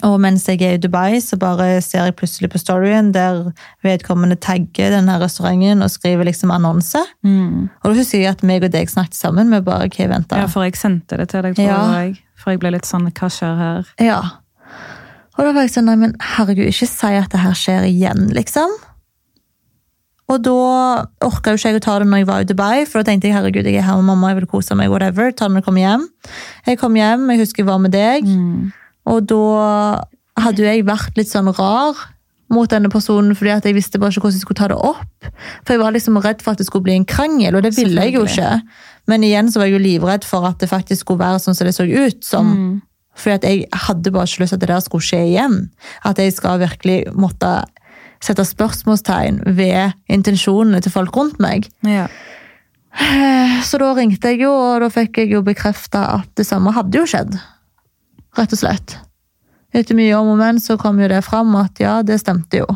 Og 0.04 0.16
mens 0.24 0.48
jeg 0.50 0.62
er 0.66 0.74
i 0.74 0.82
Dubai, 0.82 1.20
så 1.22 1.38
bare 1.38 1.82
ser 1.86 2.08
jeg 2.08 2.16
plutselig 2.18 2.50
på 2.50 2.58
storyen 2.62 3.12
der 3.14 3.52
vedkommende 3.86 4.38
tagger 4.42 4.90
denne 4.96 5.20
restauranten 5.22 5.84
og 5.86 5.92
skriver 5.94 6.26
liksom 6.26 6.52
annonse. 6.56 7.02
Mm. 7.24 7.68
Og 7.84 7.86
da 7.92 7.94
husker 8.00 8.20
jeg 8.24 8.32
at 8.32 8.42
meg 8.44 8.64
og 8.66 8.72
deg 8.74 8.90
snakket 8.90 9.20
sammen. 9.20 9.52
Vi 9.54 9.60
bare, 9.62 9.86
ok, 9.92 10.00
vent 10.10 10.28
da. 10.32 10.42
Ja, 10.42 10.48
for 10.50 10.66
jeg 10.66 10.74
sendte 10.80 11.18
det 11.22 11.30
til 11.30 11.42
deg, 11.46 11.56
tror 11.56 11.68
Ja. 11.70 11.82
jeg. 12.02 12.18
For 12.42 12.52
jeg 12.56 12.60
ble 12.64 12.72
litt 12.74 12.86
sånn 12.90 13.06
Hva 13.12 13.30
skjer 13.30 13.58
her? 13.60 13.86
Ja. 14.02 14.22
Og 15.38 15.46
da 15.46 15.52
var 15.54 15.62
jeg 15.62 15.72
sånn, 15.76 15.86
nei, 15.86 15.96
men 15.96 16.16
herregud, 16.20 16.66
ikke 16.68 16.88
si 16.90 17.14
at 17.16 17.30
det 17.32 17.40
her 17.40 17.54
skjer 17.54 17.86
igjen, 17.88 18.28
liksom. 18.34 18.70
Og 20.32 20.42
da 20.46 20.52
orka 21.28 21.52
jo 21.52 21.58
ikke 21.60 21.72
jeg 21.74 21.80
å 21.82 21.84
ta 21.84 21.96
det 22.00 22.08
når 22.08 22.22
jeg 22.22 22.28
var 22.30 22.44
i 22.44 22.48
Dubai, 22.48 22.86
for 22.88 23.02
da 23.02 23.10
tenkte 23.12 23.28
jeg 23.28 23.36
herregud, 23.36 23.66
jeg 23.68 23.76
er 23.82 23.88
her 23.88 23.98
med 24.00 24.08
mamma, 24.14 24.30
jeg 24.32 24.38
vil 24.42 24.48
kose 24.54 24.76
meg, 24.80 24.90
whatever. 24.90 25.32
Ta 25.32 25.48
det 25.48 25.56
når 25.56 25.62
jeg 25.62 25.66
kommer 25.66 25.84
hjem. 25.84 26.06
Jeg 26.70 26.80
kom 26.80 26.96
hjem, 26.96 27.26
jeg 27.34 27.42
husker 27.42 27.64
jeg 27.64 27.68
var 27.68 27.80
med 27.84 27.92
deg, 27.92 28.24
Mm. 28.30 28.72
Og 29.10 29.24
da 29.30 29.44
hadde 30.42 30.64
jo 30.64 30.70
jeg 30.70 30.88
vært 30.88 31.18
litt 31.20 31.32
sånn 31.32 31.52
rar 31.58 31.98
mot 32.52 32.70
denne 32.72 32.92
personen, 32.92 33.36
fordi 33.38 33.54
at 33.54 33.66
jeg 33.68 33.78
visste 33.78 34.00
bare 34.00 34.12
ikke 34.12 34.26
hvordan 34.26 34.38
jeg 34.38 34.44
skulle 34.44 34.60
ta 34.60 34.70
det 34.72 34.78
opp. 34.78 35.28
For 35.64 35.74
jeg 35.74 35.82
var 35.82 35.96
liksom 35.96 36.20
redd 36.20 36.42
for 36.44 36.54
at 36.54 36.62
det 36.62 36.68
skulle 36.68 36.88
bli 36.88 36.98
en 37.00 37.08
krangel, 37.08 37.56
og 37.56 37.64
det 37.64 37.74
ville 37.78 38.08
jeg 38.08 38.18
jo 38.18 38.26
ikke. 38.28 38.54
Men 39.10 39.24
igjen 39.24 39.52
så 39.52 39.62
var 39.62 39.70
jeg 39.70 39.78
jo 39.78 39.84
livredd 39.86 40.28
for 40.28 40.48
at 40.50 40.60
det 40.60 40.70
faktisk 40.72 41.06
skulle 41.06 41.24
være 41.24 41.40
sånn 41.44 41.58
som 41.58 41.70
det 41.70 41.76
så 41.78 41.88
ut 41.88 42.26
som. 42.28 42.52
Mm. 42.52 42.74
Fordi 43.22 43.38
at 43.38 43.48
jeg 43.48 43.86
hadde 43.88 44.12
bare 44.14 44.28
ikke 44.28 44.44
lyst 44.44 44.54
til 44.54 44.60
at 44.60 44.66
det 44.66 44.72
der 44.72 44.84
skulle 44.84 45.08
skje 45.08 45.22
igjen. 45.30 45.56
At 46.08 46.20
jeg 46.20 46.36
skal 46.36 46.60
virkelig 46.62 47.00
måtte 47.16 47.54
sette 48.22 48.46
spørsmålstegn 48.46 49.42
ved 49.58 49.96
intensjonene 50.12 50.84
til 50.84 50.94
folk 50.94 51.16
rundt 51.18 51.40
meg. 51.42 51.68
Ja. 51.88 52.10
Så 53.64 53.80
da 53.80 53.94
ringte 53.96 54.34
jeg 54.34 54.44
jo, 54.44 54.52
og 54.52 54.84
da 54.84 54.92
fikk 54.92 55.22
jeg 55.24 55.32
jo 55.32 55.42
bekrefta 55.46 56.04
at 56.20 56.32
det 56.38 56.46
samme 56.48 56.74
hadde 56.76 57.00
jo 57.00 57.08
skjedd. 57.08 57.38
Rett 58.38 58.54
og 58.56 58.62
slett. 58.62 58.96
Etter 59.76 59.96
mye 59.96 60.16
om 60.20 60.34
og 60.34 60.40
men 60.40 60.60
så 60.60 60.78
kom 60.80 61.00
jo 61.00 61.10
det 61.12 61.22
fram 61.24 61.56
at 61.60 61.80
ja, 61.80 62.00
det 62.04 62.20
stemte 62.22 62.64
jo. 62.64 62.68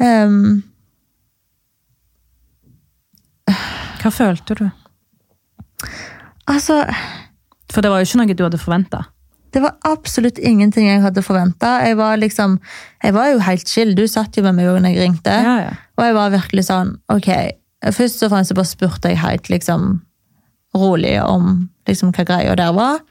Um. 0.00 0.62
Hva 4.00 4.12
følte 4.14 4.56
du? 4.56 4.68
altså 6.48 6.82
For 7.72 7.84
det 7.84 7.90
var 7.92 8.00
jo 8.00 8.08
ikke 8.08 8.20
noe 8.20 8.36
du 8.36 8.44
hadde 8.44 8.60
forventa. 8.60 9.04
Det 9.50 9.62
var 9.64 9.78
absolutt 9.88 10.38
ingenting 10.38 10.86
jeg 10.86 11.02
hadde 11.02 11.24
forventa. 11.26 11.80
Jeg 11.82 11.96
var 11.98 12.20
liksom, 12.22 12.58
jeg 13.02 13.14
var 13.16 13.32
jo 13.32 13.40
helt 13.42 13.68
chill. 13.68 13.96
Du 13.98 14.04
satt 14.08 14.36
jo 14.38 14.44
med 14.46 14.54
meg 14.58 14.68
når 14.68 14.92
jeg 14.92 15.00
ringte. 15.02 15.34
Ja, 15.34 15.56
ja. 15.64 15.72
Og 15.98 16.06
jeg 16.06 16.16
var 16.16 16.36
virkelig 16.36 16.66
sånn 16.68 16.94
Ok, 17.12 17.28
først 17.96 18.22
og 18.24 18.32
fremst 18.32 18.52
jeg 18.52 18.60
bare 18.60 18.70
spurte 18.70 19.10
jeg 19.10 19.20
helt 19.20 19.50
liksom 19.50 19.90
rolig 20.76 21.16
om 21.22 21.66
liksom 21.90 22.14
hva 22.14 22.26
greia 22.28 22.54
der 22.58 22.72
var. 22.76 23.02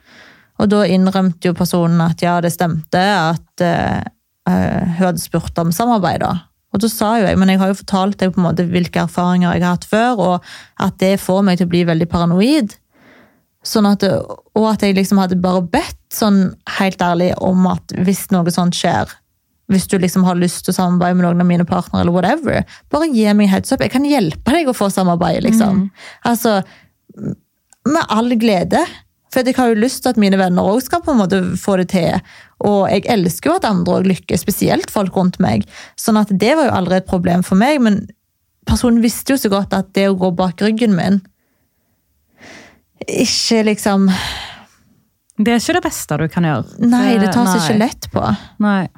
Og 0.60 0.68
da 0.70 0.84
innrømte 0.84 1.50
jo 1.50 1.56
personen 1.56 2.00
at 2.04 2.22
ja, 2.24 2.36
det 2.44 2.52
stemte, 2.54 3.00
at 3.00 3.64
eh, 3.64 4.02
hun 4.50 5.06
hadde 5.06 5.22
spurt 5.22 5.56
om 5.62 5.72
samarbeid. 5.74 6.20
da. 6.24 6.34
Og 6.70 6.82
da 6.84 6.90
sa 6.90 7.14
jo 7.18 7.26
jeg, 7.26 7.38
men 7.40 7.50
jeg 7.50 7.60
har 7.62 7.72
jo 7.72 7.78
fortalt 7.80 8.18
deg 8.20 8.34
på 8.34 8.42
en 8.42 8.46
måte 8.46 8.66
hvilke 8.68 9.02
erfaringer 9.02 9.56
jeg 9.56 9.64
har 9.64 9.78
hatt 9.78 9.88
før, 9.90 10.20
og 10.20 10.50
at 10.82 10.98
det 11.02 11.16
får 11.22 11.42
meg 11.46 11.58
til 11.58 11.66
å 11.66 11.72
bli 11.72 11.82
veldig 11.88 12.06
paranoid. 12.10 12.76
Sånn 13.66 13.88
at, 13.90 14.04
og 14.06 14.66
at 14.70 14.84
jeg 14.84 14.96
liksom 14.96 15.18
hadde 15.20 15.40
bare 15.40 15.64
bedt 15.72 15.98
sånn 16.14 16.54
helt 16.78 17.02
ærlig 17.04 17.32
om 17.44 17.66
at 17.68 17.92
hvis 18.06 18.28
noe 18.32 18.54
sånt 18.54 18.78
skjer, 18.78 19.10
hvis 19.70 19.86
du 19.90 19.98
liksom 20.02 20.24
har 20.26 20.38
lyst 20.38 20.64
til 20.64 20.72
å 20.72 20.78
samarbeide 20.78 21.18
med 21.18 21.26
noen 21.26 21.44
av 21.44 21.48
mine 21.50 21.66
partnere, 21.68 22.04
eller 22.04 22.14
whatever, 22.14 22.64
bare 22.90 23.10
gi 23.12 23.26
meg 23.36 23.50
heads 23.52 23.74
up. 23.74 23.82
Jeg 23.84 23.92
kan 23.92 24.06
hjelpe 24.08 24.54
deg 24.54 24.70
å 24.70 24.74
få 24.74 24.88
samarbeid, 24.90 25.44
liksom. 25.46 25.84
Altså, 26.26 26.56
med 27.86 28.02
all 28.10 28.34
glede. 28.40 28.82
For 29.30 29.46
jeg 29.46 29.54
har 29.56 29.70
jo 29.70 29.78
lyst 29.78 30.02
til 30.02 30.10
at 30.10 30.20
mine 30.20 30.38
venner 30.40 30.66
òg 30.66 30.80
skal 30.82 31.02
på 31.04 31.14
en 31.14 31.20
måte 31.20 31.38
få 31.60 31.76
det 31.78 31.90
til. 31.92 32.18
Og 32.66 32.88
jeg 32.90 33.06
elsker 33.14 33.52
jo 33.52 33.58
at 33.60 33.68
andre 33.68 34.00
òg 34.00 34.08
lykkes, 34.10 34.42
spesielt 34.42 34.90
folk 34.90 35.16
rundt 35.16 35.38
meg. 35.42 35.66
Sånn 36.00 36.18
at 36.18 36.32
det 36.34 36.56
var 36.58 36.66
jo 36.66 36.78
aldri 36.80 36.98
et 36.98 37.10
problem 37.10 37.44
for 37.46 37.60
meg, 37.60 37.78
men 37.84 38.02
personen 38.66 39.02
visste 39.04 39.34
jo 39.34 39.40
så 39.40 39.50
godt 39.52 39.74
at 39.76 39.92
det 39.94 40.08
å 40.10 40.18
gå 40.18 40.32
bak 40.36 40.62
ryggen 40.62 40.96
min 40.98 41.22
ikke 43.08 43.62
liksom 43.64 44.10
Det 45.40 45.54
er 45.54 45.60
ikke 45.62 45.78
det 45.78 45.84
beste 45.86 46.16
du 46.20 46.26
kan 46.28 46.44
gjøre. 46.44 46.80
Nei, 46.84 47.14
det 47.16 47.30
tas 47.32 47.48
Nei. 47.48 47.60
ikke 47.62 47.78
lett 47.80 48.08
på. 48.12 48.24
Nei. 48.60 48.90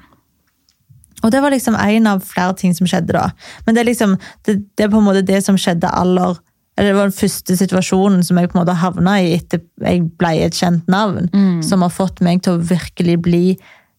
Og 1.23 1.31
det 1.31 1.39
var 1.45 1.55
liksom 1.55 1.77
en 1.79 2.09
av 2.11 2.25
flere 2.27 2.57
ting 2.59 2.75
som 2.75 2.89
skjedde 2.91 3.15
da. 3.15 3.29
Men 3.63 3.77
det 3.77 3.85
er 3.85 3.89
liksom, 3.93 4.17
det, 4.43 4.57
det 4.75 4.89
er 4.89 4.91
på 4.91 4.99
en 4.99 5.07
måte 5.07 5.23
det 5.23 5.39
som 5.47 5.59
skjedde 5.61 5.87
aller 5.87 6.41
Det 6.77 6.95
var 6.97 7.11
den 7.11 7.15
første 7.15 7.57
situasjonen 7.57 8.23
som 8.25 8.39
jeg 8.41 8.49
på 8.49 8.57
en 8.57 8.63
måte 8.63 8.79
havna 8.81 9.19
i 9.21 9.35
etter 9.37 9.61
jeg 9.85 10.07
ble 10.19 10.33
et 10.47 10.57
kjent 10.57 10.89
navn. 10.91 11.29
Som 11.63 11.85
har 11.85 11.93
fått 11.93 12.23
meg 12.25 12.43
til 12.43 12.57
å 12.57 12.65
virkelig 12.65 13.19
bli 13.23 13.45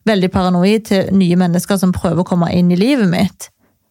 veldig 0.10 0.30
paranoid 0.34 0.88
til 0.90 1.12
nye 1.16 1.38
mennesker 1.40 1.80
som 1.80 1.94
prøver 1.96 2.24
å 2.24 2.28
komme 2.28 2.50
inn 2.52 2.72
i 2.74 2.80
livet 2.80 3.10
mitt. 3.12 3.50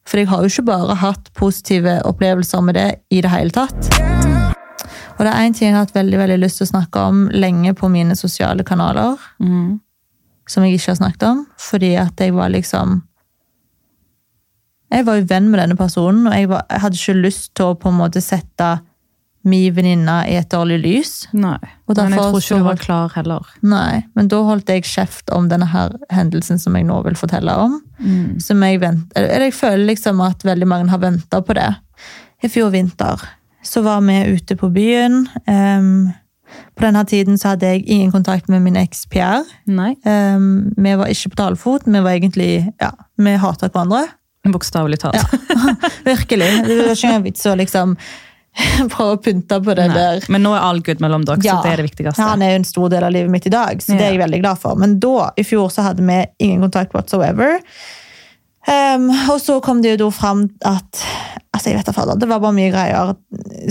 For 0.08 0.18
jeg 0.18 0.28
har 0.32 0.42
jo 0.42 0.50
ikke 0.50 0.66
bare 0.66 0.98
hatt 0.98 1.30
positive 1.38 2.00
opplevelser 2.08 2.64
med 2.66 2.74
det 2.74 2.88
i 3.14 3.22
det 3.22 3.30
hele 3.30 3.54
tatt. 3.54 3.92
Og 5.18 5.22
det 5.22 5.30
er 5.30 5.46
én 5.46 5.54
ting 5.54 5.68
jeg 5.68 5.76
har 5.76 5.84
hatt 5.84 5.94
veldig 5.94 6.18
veldig 6.18 6.40
lyst 6.42 6.58
til 6.58 6.66
å 6.66 6.72
snakke 6.72 7.06
om 7.06 7.24
lenge 7.30 7.74
på 7.78 7.88
mine 7.92 8.16
sosiale 8.18 8.64
kanaler. 8.66 9.14
Mm. 9.38 9.78
Som 10.50 10.66
jeg 10.66 10.80
ikke 10.80 10.90
har 10.90 10.98
snakket 10.98 11.26
om, 11.28 11.44
fordi 11.60 11.94
at 12.02 12.18
jeg 12.18 12.34
var 12.34 12.50
liksom 12.50 13.04
Jeg 14.92 15.06
var 15.06 15.18
jo 15.18 15.26
venn 15.28 15.50
med 15.50 15.60
denne 15.62 15.76
personen, 15.78 16.26
og 16.28 16.34
jeg, 16.36 16.48
var, 16.50 16.66
jeg 16.70 16.82
hadde 16.84 16.98
ikke 17.00 17.20
lyst 17.22 17.52
til 17.56 17.70
å 17.70 17.76
på 17.80 17.88
en 17.88 18.00
måte 18.00 18.20
sette 18.24 18.72
min 19.42 19.72
venninne 19.74 20.16
i 20.30 20.36
et 20.38 20.50
dårlig 20.52 20.78
lys. 20.84 21.12
Nei. 21.34 21.56
Men 21.88 22.12
jeg 22.14 22.20
tror 22.20 22.38
ikke 22.38 22.58
du 22.60 22.66
var- 22.68 22.76
klar 22.78 23.14
heller. 23.16 23.48
Nei, 23.62 24.04
men 24.14 24.28
da 24.28 24.42
holdt 24.46 24.68
jeg 24.70 24.84
kjeft 24.86 25.32
om 25.34 25.48
denne 25.48 25.66
her 25.66 25.96
hendelsen 26.10 26.60
som 26.60 26.76
jeg 26.76 26.86
nå 26.86 27.02
vil 27.04 27.18
fortelle 27.18 27.50
om. 27.50 27.80
Mm. 27.98 28.40
Som 28.40 28.62
jeg, 28.62 28.80
vent, 28.80 29.10
eller 29.16 29.48
jeg 29.48 29.52
føler 29.54 29.86
liksom 29.86 30.20
at 30.20 30.44
veldig 30.46 30.68
mange 30.68 30.90
har 30.90 30.98
venta 30.98 31.40
på 31.42 31.54
det. 31.54 31.74
I 32.42 32.48
fjor 32.48 32.70
vinter 32.70 33.20
så 33.64 33.82
var 33.82 34.00
vi 34.00 34.34
ute 34.34 34.56
på 34.56 34.70
byen. 34.72 35.26
Um, 35.46 36.12
på 36.76 36.84
denne 36.84 37.04
tiden 37.08 37.38
så 37.38 37.52
hadde 37.52 37.66
jeg 37.66 37.84
ingen 37.86 38.12
kontakt 38.12 38.48
med 38.48 38.62
min 38.62 38.76
eks 38.76 39.06
Pierre. 39.06 39.44
Ehm, 40.04 40.72
vi 40.76 40.94
var 40.98 41.06
ikke 41.06 41.30
på 41.32 41.38
talefot, 41.38 41.86
vi 41.86 42.00
var 42.00 42.10
egentlig 42.10 42.72
Ja, 42.80 42.90
vi 43.18 43.36
hata 43.36 43.68
hverandre. 43.68 44.08
Bokstavelig 44.50 44.98
talt. 45.04 45.16
Virkelig. 46.04 46.48
Det 46.66 46.76
er 46.82 46.92
ikke 46.96 47.12
noen 47.12 47.26
vits 47.28 47.46
å 47.46 47.54
liksom 47.58 47.94
prøve 48.92 49.14
å 49.14 49.20
pynte 49.22 49.60
på 49.64 49.74
det 49.78 49.86
Nei. 49.92 49.96
der. 49.96 50.26
Men 50.34 50.42
nå 50.44 50.52
er 50.56 50.64
all 50.66 50.82
good 50.84 51.00
mellom 51.04 51.24
dere, 51.28 51.40
Ja. 51.46 51.56
så 51.60 51.66
det 51.68 51.72
er 51.72 51.82
det 51.82 51.88
viktigste. 51.90 52.26
Han 52.26 52.42
er 52.44 52.54
jo 52.56 52.60
en 52.60 52.68
stor 52.68 52.90
del 52.92 53.06
av 53.06 53.14
livet 53.14 53.30
mitt 53.32 53.46
i 53.46 53.52
dag, 53.54 53.80
så 53.82 53.94
det 53.96 54.06
er 54.08 54.16
jeg 54.16 54.22
veldig 54.24 54.40
glad 54.42 54.60
for. 54.60 54.78
Men 54.80 54.98
da, 55.02 55.30
i 55.38 55.44
fjor, 55.46 55.70
så 55.72 55.86
hadde 55.86 56.04
vi 56.04 56.18
ingen 56.44 56.64
kontakt 56.66 56.92
whatsoever. 56.96 57.60
Um, 58.66 59.08
og 59.30 59.40
så 59.42 59.56
kom 59.64 59.80
det 59.82 59.94
jo 59.96 60.04
da 60.04 60.10
fram 60.14 60.44
at 60.68 61.00
altså 61.50 61.72
jeg 61.72 61.80
vet 61.80 61.88
da 61.88 61.94
fader, 61.96 62.18
Det 62.20 62.28
var 62.30 62.38
bare 62.44 62.54
mye 62.54 62.70
greier 62.70 63.08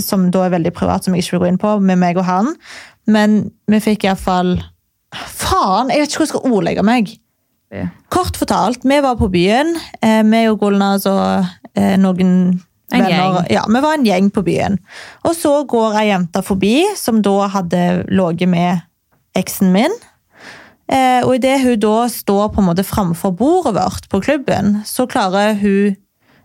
som 0.04 0.26
da 0.34 0.42
er 0.44 0.52
veldig 0.52 0.72
privat, 0.76 1.04
som 1.04 1.14
jeg 1.16 1.24
ikke 1.24 1.38
vil 1.38 1.44
gå 1.46 1.48
inn 1.52 1.60
på, 1.62 1.78
med 1.80 2.00
meg 2.00 2.20
og 2.20 2.26
han. 2.28 2.50
Men 3.08 3.38
vi 3.72 3.80
fikk 3.80 4.04
iallfall 4.08 4.58
Faen! 5.12 5.90
Jeg 5.92 6.00
vet 6.00 6.08
ikke 6.12 6.22
hvordan 6.22 6.28
jeg 6.28 6.32
skal 6.32 6.52
ordlegge 6.56 6.84
meg. 6.88 7.10
Ja. 7.72 7.86
Kort 8.12 8.36
fortalt, 8.36 8.82
vi 8.84 8.98
var 9.00 9.16
på 9.16 9.30
byen. 9.32 9.70
Eh, 10.04 10.20
vi 10.28 10.42
og 10.50 10.58
Golnas 10.60 11.06
og 11.08 11.46
eh, 11.74 11.94
noen 12.00 12.32
En 12.92 13.00
venner. 13.00 13.08
gjeng. 13.08 13.46
Ja, 13.54 13.62
vi 13.72 13.80
var 13.80 13.94
en 13.96 14.04
gjeng 14.04 14.28
på 14.34 14.42
byen. 14.44 14.76
Og 15.24 15.32
så 15.38 15.54
går 15.70 15.96
ei 16.02 16.08
jente 16.10 16.42
forbi, 16.44 16.74
som 17.00 17.22
da 17.24 17.46
hadde 17.54 17.84
ligget 18.12 18.50
med 18.52 18.82
eksen 19.40 19.72
min. 19.72 19.94
Eh, 20.92 21.22
og 21.24 21.38
idet 21.38 21.62
hun 21.64 21.78
da 21.80 21.94
står 22.12 22.50
på 22.52 22.60
en 22.60 22.68
måte 22.68 22.84
framfor 22.84 23.32
bordet 23.38 23.72
vårt 23.78 24.08
på 24.12 24.20
klubben, 24.20 24.82
så 24.84 25.06
klarer 25.08 25.54
hun 25.62 25.94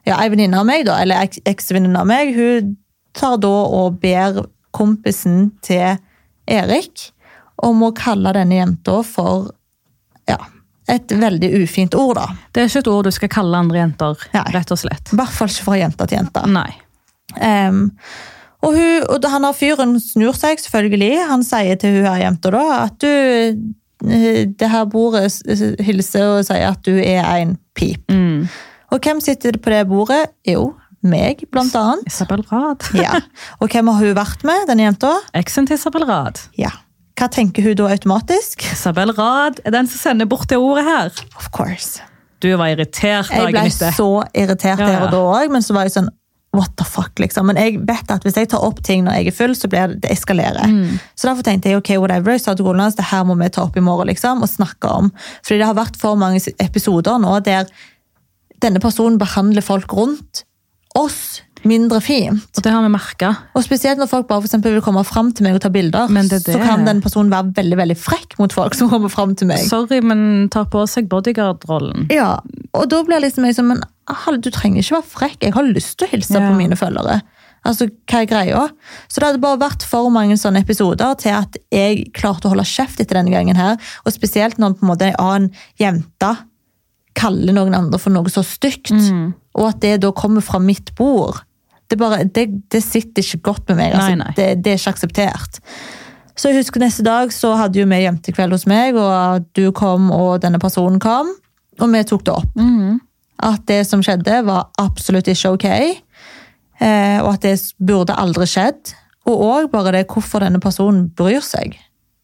ja, 0.07 0.15
Ei 0.23 0.29
venninne 0.31 0.55
av 0.61 0.63
meg, 0.69 0.85
da, 0.87 1.01
eller 1.03 1.25
eks- 1.25 1.41
eksvenninne 1.43 1.99
av 1.99 2.07
meg, 2.07 2.29
hun 2.37 2.77
tar 3.17 3.35
da 3.43 3.49
og 3.51 3.97
ber 3.99 4.45
kompisen 4.71 5.49
til 5.65 5.97
Erik 6.47 7.09
om 7.65 7.81
å 7.83 7.89
kalle 7.97 8.31
denne 8.37 8.55
jenta 8.61 9.01
for 9.03 9.49
ja, 10.29 10.37
et 10.87 11.11
veldig 11.19 11.49
ufint 11.61 11.95
ord, 11.99 12.15
da. 12.15 12.27
Det 12.55 12.63
er 12.63 12.69
ikke 12.71 12.83
et 12.85 12.89
ord 12.91 13.07
du 13.07 13.11
skal 13.15 13.31
kalle 13.31 13.59
andre 13.59 13.81
jenter, 13.81 14.27
Nei. 14.33 14.45
rett 14.55 14.71
og 14.71 14.79
slett. 14.79 15.11
I 15.11 15.19
hvert 15.19 15.35
fall 15.35 15.51
ikke 15.51 15.67
fra 15.67 15.79
jente 15.81 16.07
til 16.07 16.19
jente. 16.21 16.43
Nei. 16.51 16.69
Um, 17.37 17.81
og, 18.63 18.71
hun, 18.73 19.03
og 19.11 19.27
han 19.29 19.45
har 19.45 19.57
fyren 19.57 19.97
snur 20.01 20.37
seg, 20.37 20.61
selvfølgelig. 20.63 21.11
Han 21.29 21.43
sier 21.45 21.77
til 21.81 21.99
hun 21.99 22.07
her 22.07 22.23
jenta 22.23 22.53
da 22.55 22.63
at 22.77 22.97
du 23.03 23.11
eh, 23.11 24.47
Det 24.47 24.71
her 24.71 24.87
bordet 24.89 25.27
hilser 25.83 26.37
og 26.37 26.47
sier 26.47 26.71
at 26.71 26.81
du 26.87 26.95
er 26.95 27.27
en 27.35 27.55
pip. 27.77 28.07
Mm. 28.09 28.47
Og 28.95 29.03
hvem 29.03 29.21
sitter 29.21 29.59
på 29.59 29.73
det 29.73 29.83
bordet? 29.89 30.23
Jo, 30.47 30.71
meg, 31.05 31.43
blant 31.51 31.75
annet. 31.77 32.07
Isabel 32.09 32.43
Rad. 32.49 32.87
Ja. 32.97 33.19
Og 33.61 33.69
hvem 33.69 33.91
har 33.91 33.99
hun 33.99 34.17
vært 34.17 34.45
med, 34.47 34.65
denne 34.69 34.87
jenta? 34.87 35.11
Eksen 35.37 35.67
til 35.67 35.77
Isabel 35.77 36.07
Rad. 36.07 36.39
Ja. 36.57 36.71
Hva 37.17 37.29
tenker 37.33 37.65
hun 37.65 37.77
da 37.79 37.89
automatisk? 37.89 38.67
Isabel 38.69 39.11
Rad 39.17 39.61
er 39.65 39.73
den 39.73 39.89
som 39.89 40.01
sender 40.03 40.29
bort 40.29 40.49
det 40.51 40.59
ordet 40.61 40.85
her. 40.85 41.09
Of 41.39 41.49
course. 41.55 42.03
Du 42.43 42.51
var 42.59 42.69
irritert 42.69 43.31
Jeg 43.33 43.49
ble 43.55 43.65
så 43.73 44.11
irritert 44.37 44.83
der 44.83 45.07
og 45.07 45.13
da 45.15 45.21
òg, 45.25 45.49
men 45.53 45.65
så 45.65 45.73
var 45.73 45.87
jeg 45.87 45.97
sånn 45.97 46.13
What 46.55 46.71
the 46.79 46.85
fuck, 46.87 47.19
liksom. 47.19 47.49
Men 47.49 47.57
jeg 47.59 47.81
vet 47.85 48.09
at 48.09 48.23
hvis 48.25 48.37
jeg 48.39 48.47
tar 48.49 48.63
opp 48.65 48.79
ting 48.85 49.03
når 49.05 49.19
jeg 49.19 49.29
er 49.29 49.35
full, 49.35 49.51
så 49.53 49.67
blir 49.69 49.91
det, 49.91 49.97
det 50.05 50.13
eskalerer. 50.15 50.71
Mm. 50.71 50.95
Så 51.13 51.27
derfor 51.27 51.45
tenkte 51.45 51.69
jeg 51.69 51.77
ok, 51.77 51.91
whatever, 52.01 52.33
jeg 52.33 52.41
sa 52.45 52.55
til 52.57 52.65
Roland 52.65 52.95
det 52.97 53.05
her 53.11 53.25
må 53.27 53.35
vi 53.37 53.49
ta 53.53 53.65
opp 53.67 53.77
i 53.77 53.83
morgen 53.83 54.09
liksom, 54.09 54.41
og 54.41 54.49
snakke 54.49 54.89
om. 54.89 55.11
Fordi 55.45 55.59
det 55.59 55.67
har 55.67 55.77
vært 55.77 55.99
for 56.01 56.17
mange 56.17 56.41
episoder 56.63 57.19
nå 57.21 57.35
der 57.45 57.69
denne 58.63 58.81
personen 58.81 59.19
behandler 59.21 59.65
folk 59.65 59.93
rundt 59.93 60.45
oss 60.97 61.43
mindre 61.67 61.99
fint. 62.03 62.43
Og 62.57 62.63
det 62.63 62.71
har 62.73 62.83
vi 62.85 62.91
merka. 62.93 63.31
Og 63.57 63.63
spesielt 63.65 63.99
når 64.01 64.09
folk 64.11 64.27
bare 64.29 64.43
for 64.43 64.63
vil 64.63 64.81
komme 64.85 65.03
fram 65.07 65.31
til 65.31 65.47
meg 65.47 65.57
og 65.57 65.63
ta 65.63 65.71
bilder, 65.73 66.07
det 66.07 66.43
det 66.45 66.55
så 66.55 66.59
kan 66.61 66.85
den 66.85 67.01
personen 67.01 67.31
være 67.33 67.53
veldig 67.57 67.77
veldig 67.77 67.97
frekk 67.97 68.37
mot 68.39 68.53
folk 68.53 68.75
som 68.77 68.89
kommer 68.89 69.09
fram 69.09 69.35
til 69.35 69.47
meg. 69.47 69.63
Sorry, 69.67 70.01
men 70.01 70.49
tar 70.53 70.65
på 70.71 70.85
seg 70.87 71.09
bodyguard-rollen. 71.09 72.07
Ja, 72.13 72.39
og 72.73 72.89
da 72.89 73.03
blir 73.03 73.23
liksom 73.23 73.45
jeg 73.47 73.55
som 73.57 73.67
men 73.67 73.83
du 74.39 74.49
trenger 74.51 74.79
ikke 74.79 74.95
være 75.01 75.11
frekk. 75.11 75.41
Jeg 75.43 75.53
har 75.53 75.63
lyst 75.67 75.97
til 75.97 76.07
å 76.07 76.11
hilse 76.11 76.33
Ja. 76.39 76.49
på 76.49 76.55
mine 76.55 76.75
følgere. 76.75 77.21
Altså, 77.65 77.89
hva 78.07 78.21
er 78.21 78.25
greia? 78.29 78.69
Så 79.09 79.19
det 79.19 79.27
hadde 79.27 79.41
bare 79.43 79.59
vært 79.59 79.83
for 79.83 80.09
mange 80.09 80.37
sånne 80.39 80.61
episoder 80.63 81.17
til 81.19 81.33
at 81.35 81.57
jeg 81.73 82.13
klarte 82.13 82.47
å 82.47 82.53
holde 82.53 82.63
kjeft 82.63 83.01
etter 83.01 83.19
denne 83.19 83.33
gangen 83.33 83.55
her. 83.55 83.75
Og 84.05 84.13
spesielt 84.13 84.57
når 84.57 84.77
på 84.77 84.85
en 84.85 84.91
måte 84.93 85.09
en 85.09 85.19
annen 85.19 85.51
jente 85.79 86.37
kaller 87.17 87.55
noen 87.57 87.75
andre 87.75 87.99
for 87.99 88.13
noe 88.13 88.29
så 88.31 88.43
stygt. 88.45 88.93
Mm. 88.93 89.33
Og 89.57 89.67
at 89.71 89.81
det 89.83 89.95
da 90.03 90.11
kommer 90.15 90.41
fra 90.45 90.59
mitt 90.59 90.93
bord. 90.95 91.41
Det, 91.87 91.97
bare, 91.99 92.23
det, 92.23 92.47
det 92.71 92.83
sitter 92.83 93.23
ikke 93.23 93.41
godt 93.51 93.69
med 93.71 93.79
meg. 93.79 93.95
Altså. 93.95 94.13
Nei, 94.15 94.19
nei. 94.25 94.33
Det, 94.35 94.47
det 94.63 94.73
er 94.73 94.81
ikke 94.81 94.93
akseptert. 94.95 95.59
Så 96.37 96.51
jeg 96.51 96.59
husker 96.59 96.83
neste 96.83 97.05
dag 97.05 97.31
så 97.33 97.55
hadde 97.57 97.79
jo 97.79 97.87
vi 97.89 98.01
jentekveld 98.03 98.53
hos 98.53 98.67
meg, 98.69 98.97
og 98.99 99.47
du 99.57 99.71
kom 99.75 100.11
og 100.13 100.41
denne 100.43 100.59
personen 100.61 100.99
kom. 101.01 101.31
Og 101.79 101.93
vi 101.93 102.03
tok 102.09 102.25
det 102.27 102.35
opp. 102.35 102.57
Mhm. 102.59 102.99
At 103.47 103.67
det 103.69 103.83
som 103.85 104.01
skjedde, 104.01 104.39
var 104.47 104.71
absolutt 104.81 105.27
ikke 105.29 105.51
ok. 105.53 105.65
Eh, 106.81 107.19
og 107.21 107.35
at 107.35 107.43
det 107.45 107.53
burde 107.77 108.15
aldri 108.17 108.47
skjedd. 108.49 108.95
Og 109.29 109.43
òg 109.45 109.67
bare 109.69 109.93
det 109.93 110.07
hvorfor 110.09 110.41
denne 110.41 110.61
personen 110.63 111.03
bryr 111.13 111.43
seg. 111.45 111.75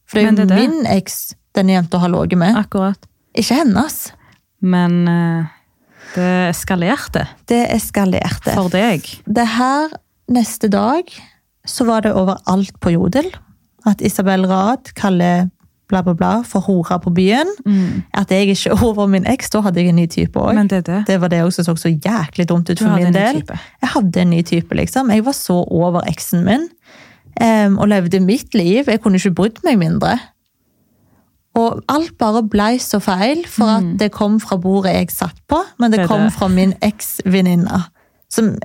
For 0.10 0.18
det 0.20 0.46
er 0.46 0.50
jo 0.50 0.58
min 0.58 0.88
eks 0.90 1.36
denne 1.54 1.76
jenta 1.76 2.00
har 2.02 2.10
ligget 2.10 2.40
med, 2.42 2.58
Akkurat. 2.58 2.98
ikke 3.38 3.60
hennes. 3.62 3.98
Men 4.62 5.08
eh, 5.08 5.52
det 6.16 6.50
eskalerte 6.52 7.28
Det 7.50 7.64
eskalerte. 7.74 8.54
for 8.54 8.70
deg. 8.74 9.08
Det 9.26 9.48
her 9.56 9.94
neste 10.32 10.70
dag 10.72 11.10
så 11.68 11.86
var 11.88 12.04
det 12.06 12.14
overalt 12.14 12.80
på 12.84 12.94
Jodel 12.94 13.30
at 13.88 14.02
Isabel 14.02 14.48
Rad 14.48 14.94
kaller 14.96 15.50
bla, 15.92 16.02
bla, 16.04 16.14
bla, 16.14 16.32
for 16.48 16.64
hora 16.66 16.98
på 17.00 17.12
byen. 17.14 17.50
At 18.18 18.32
jeg 18.32 18.50
ikke 18.54 18.72
er 18.72 18.84
over 18.88 19.08
min 19.12 19.28
eks. 19.30 19.52
Da 19.54 19.62
hadde 19.66 19.82
jeg 19.84 19.92
en 19.94 20.00
ny 20.02 20.08
type 20.10 20.40
òg. 20.40 20.56
Mm. 20.58 20.70
Det 20.72 20.86
det. 20.88 21.02
Det 21.08 21.20
var 21.22 21.32
det 21.34 21.44
også 21.44 21.66
som 21.68 21.78
så 21.78 21.90
så 21.90 21.94
jæklig 21.94 22.48
dumt 22.50 22.70
ut 22.70 22.80
for 22.80 22.96
min 22.96 23.14
del. 23.14 23.44
Jeg 23.82 23.90
hadde 23.96 24.22
en 24.22 24.30
ny 24.30 24.42
type, 24.42 24.76
liksom. 24.76 25.12
Jeg 25.12 25.26
var 25.26 25.36
så 25.38 25.64
over 25.68 26.02
eksen 26.10 26.46
min. 26.48 26.70
Um, 27.42 27.80
og 27.82 27.88
levde 27.90 28.20
mitt 28.22 28.54
liv. 28.54 28.86
Jeg 28.88 29.02
kunne 29.02 29.18
ikke 29.18 29.34
brydd 29.34 29.64
meg 29.66 29.80
mindre. 29.82 30.18
Og 31.60 31.84
alt 31.92 32.16
bare 32.18 32.42
blei 32.50 32.78
så 32.82 32.98
feil, 33.04 33.44
for 33.48 33.70
at 33.76 33.92
det 34.00 34.12
kom 34.16 34.40
fra 34.42 34.58
bordet 34.58 34.96
jeg 34.96 35.12
satt 35.14 35.38
på, 35.48 35.60
men 35.80 35.92
det, 35.94 36.00
Mm. 36.04 36.08
Kom 36.08 36.32
fra 36.32 36.48
min 36.48 36.74
eksvenninne, 36.82 37.84
som 38.30 38.56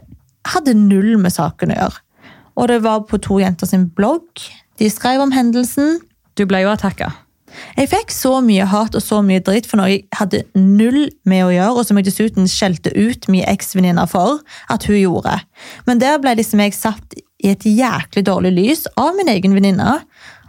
hadde 0.46 0.74
null 0.74 1.18
med 1.18 1.30
saken 1.32 1.70
å 1.70 1.76
gjøre. 1.76 1.98
Og 2.56 2.68
det 2.68 2.82
var 2.82 3.00
på 3.00 3.20
to 3.20 3.38
jenter 3.38 3.66
sin 3.66 3.88
blogg. 3.90 4.40
De 4.78 4.88
skrev 4.90 5.20
om 5.20 5.32
hendelsen. 5.32 6.00
Du 6.34 6.46
ble 6.46 6.62
jo 6.64 6.70
attacka. 6.72 7.12
Jeg 7.76 7.88
fikk 7.88 8.10
så 8.12 8.40
mye 8.44 8.66
hat 8.68 8.94
og 8.94 9.02
så 9.02 9.20
mye 9.24 9.40
dritt 9.44 9.66
for 9.66 9.80
noe 9.80 9.88
jeg 9.88 10.04
hadde 10.18 10.42
null 10.54 11.08
med 11.28 11.44
å 11.46 11.52
gjøre, 11.52 11.76
og 11.78 11.86
som 11.86 11.98
jeg 11.98 12.08
dessuten 12.08 12.48
skjelte 12.50 12.92
ut 12.96 13.28
min 13.28 13.46
eksvenninne 13.48 14.04
for 14.10 14.40
at 14.72 14.84
hun 14.88 14.98
gjorde. 15.00 15.38
Men 15.86 16.02
der 16.02 16.18
ble 16.22 16.36
liksom 16.38 16.60
jeg 16.60 16.76
satt 16.76 17.18
i 17.38 17.52
et 17.52 17.64
jæklig 17.64 18.24
dårlig 18.26 18.52
lys 18.56 18.86
av 18.98 19.14
min 19.16 19.30
egen 19.30 19.54
venninne. 19.54 20.00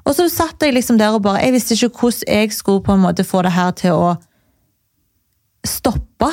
Og 0.10 0.18
så 0.18 0.26
satt 0.32 0.66
jeg 0.66 0.74
liksom 0.74 0.98
der 0.98 1.14
og 1.14 1.22
bare 1.26 1.44
Jeg 1.46 1.54
visste 1.54 1.78
ikke 1.78 2.02
hvordan 2.02 2.34
jeg 2.34 2.54
skulle 2.56 2.84
på 2.86 2.96
en 2.98 3.04
måte 3.04 3.26
få 3.28 3.44
det 3.46 3.54
her 3.54 3.72
til 3.78 3.94
å 3.94 4.14
stoppe 5.68 6.30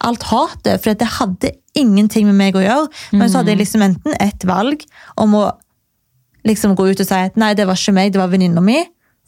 alt 0.00 0.22
hatet, 0.30 0.80
for 0.80 0.96
det 0.96 1.08
hadde 1.18 1.50
ingenting 1.76 2.24
med 2.30 2.38
meg 2.38 2.56
å 2.56 2.62
gjøre. 2.64 2.86
Men 3.12 3.28
så 3.28 3.40
hadde 3.40 3.52
jeg 3.52 3.60
liksom 3.60 3.84
enten 3.84 4.16
et 4.16 4.46
valg 4.48 4.86
om 5.20 5.36
å 5.36 5.44
liksom 6.48 6.72
gå 6.78 6.88
ut 6.88 7.02
og 7.02 7.06
si 7.06 7.18
at 7.18 7.36
nei, 7.40 7.52
det 7.54 7.66
var 7.68 7.76
ikke 7.76 7.94
meg, 7.98 8.14
det 8.14 8.22
var 8.22 8.32
venninna 8.32 8.62
mi, 8.64 8.78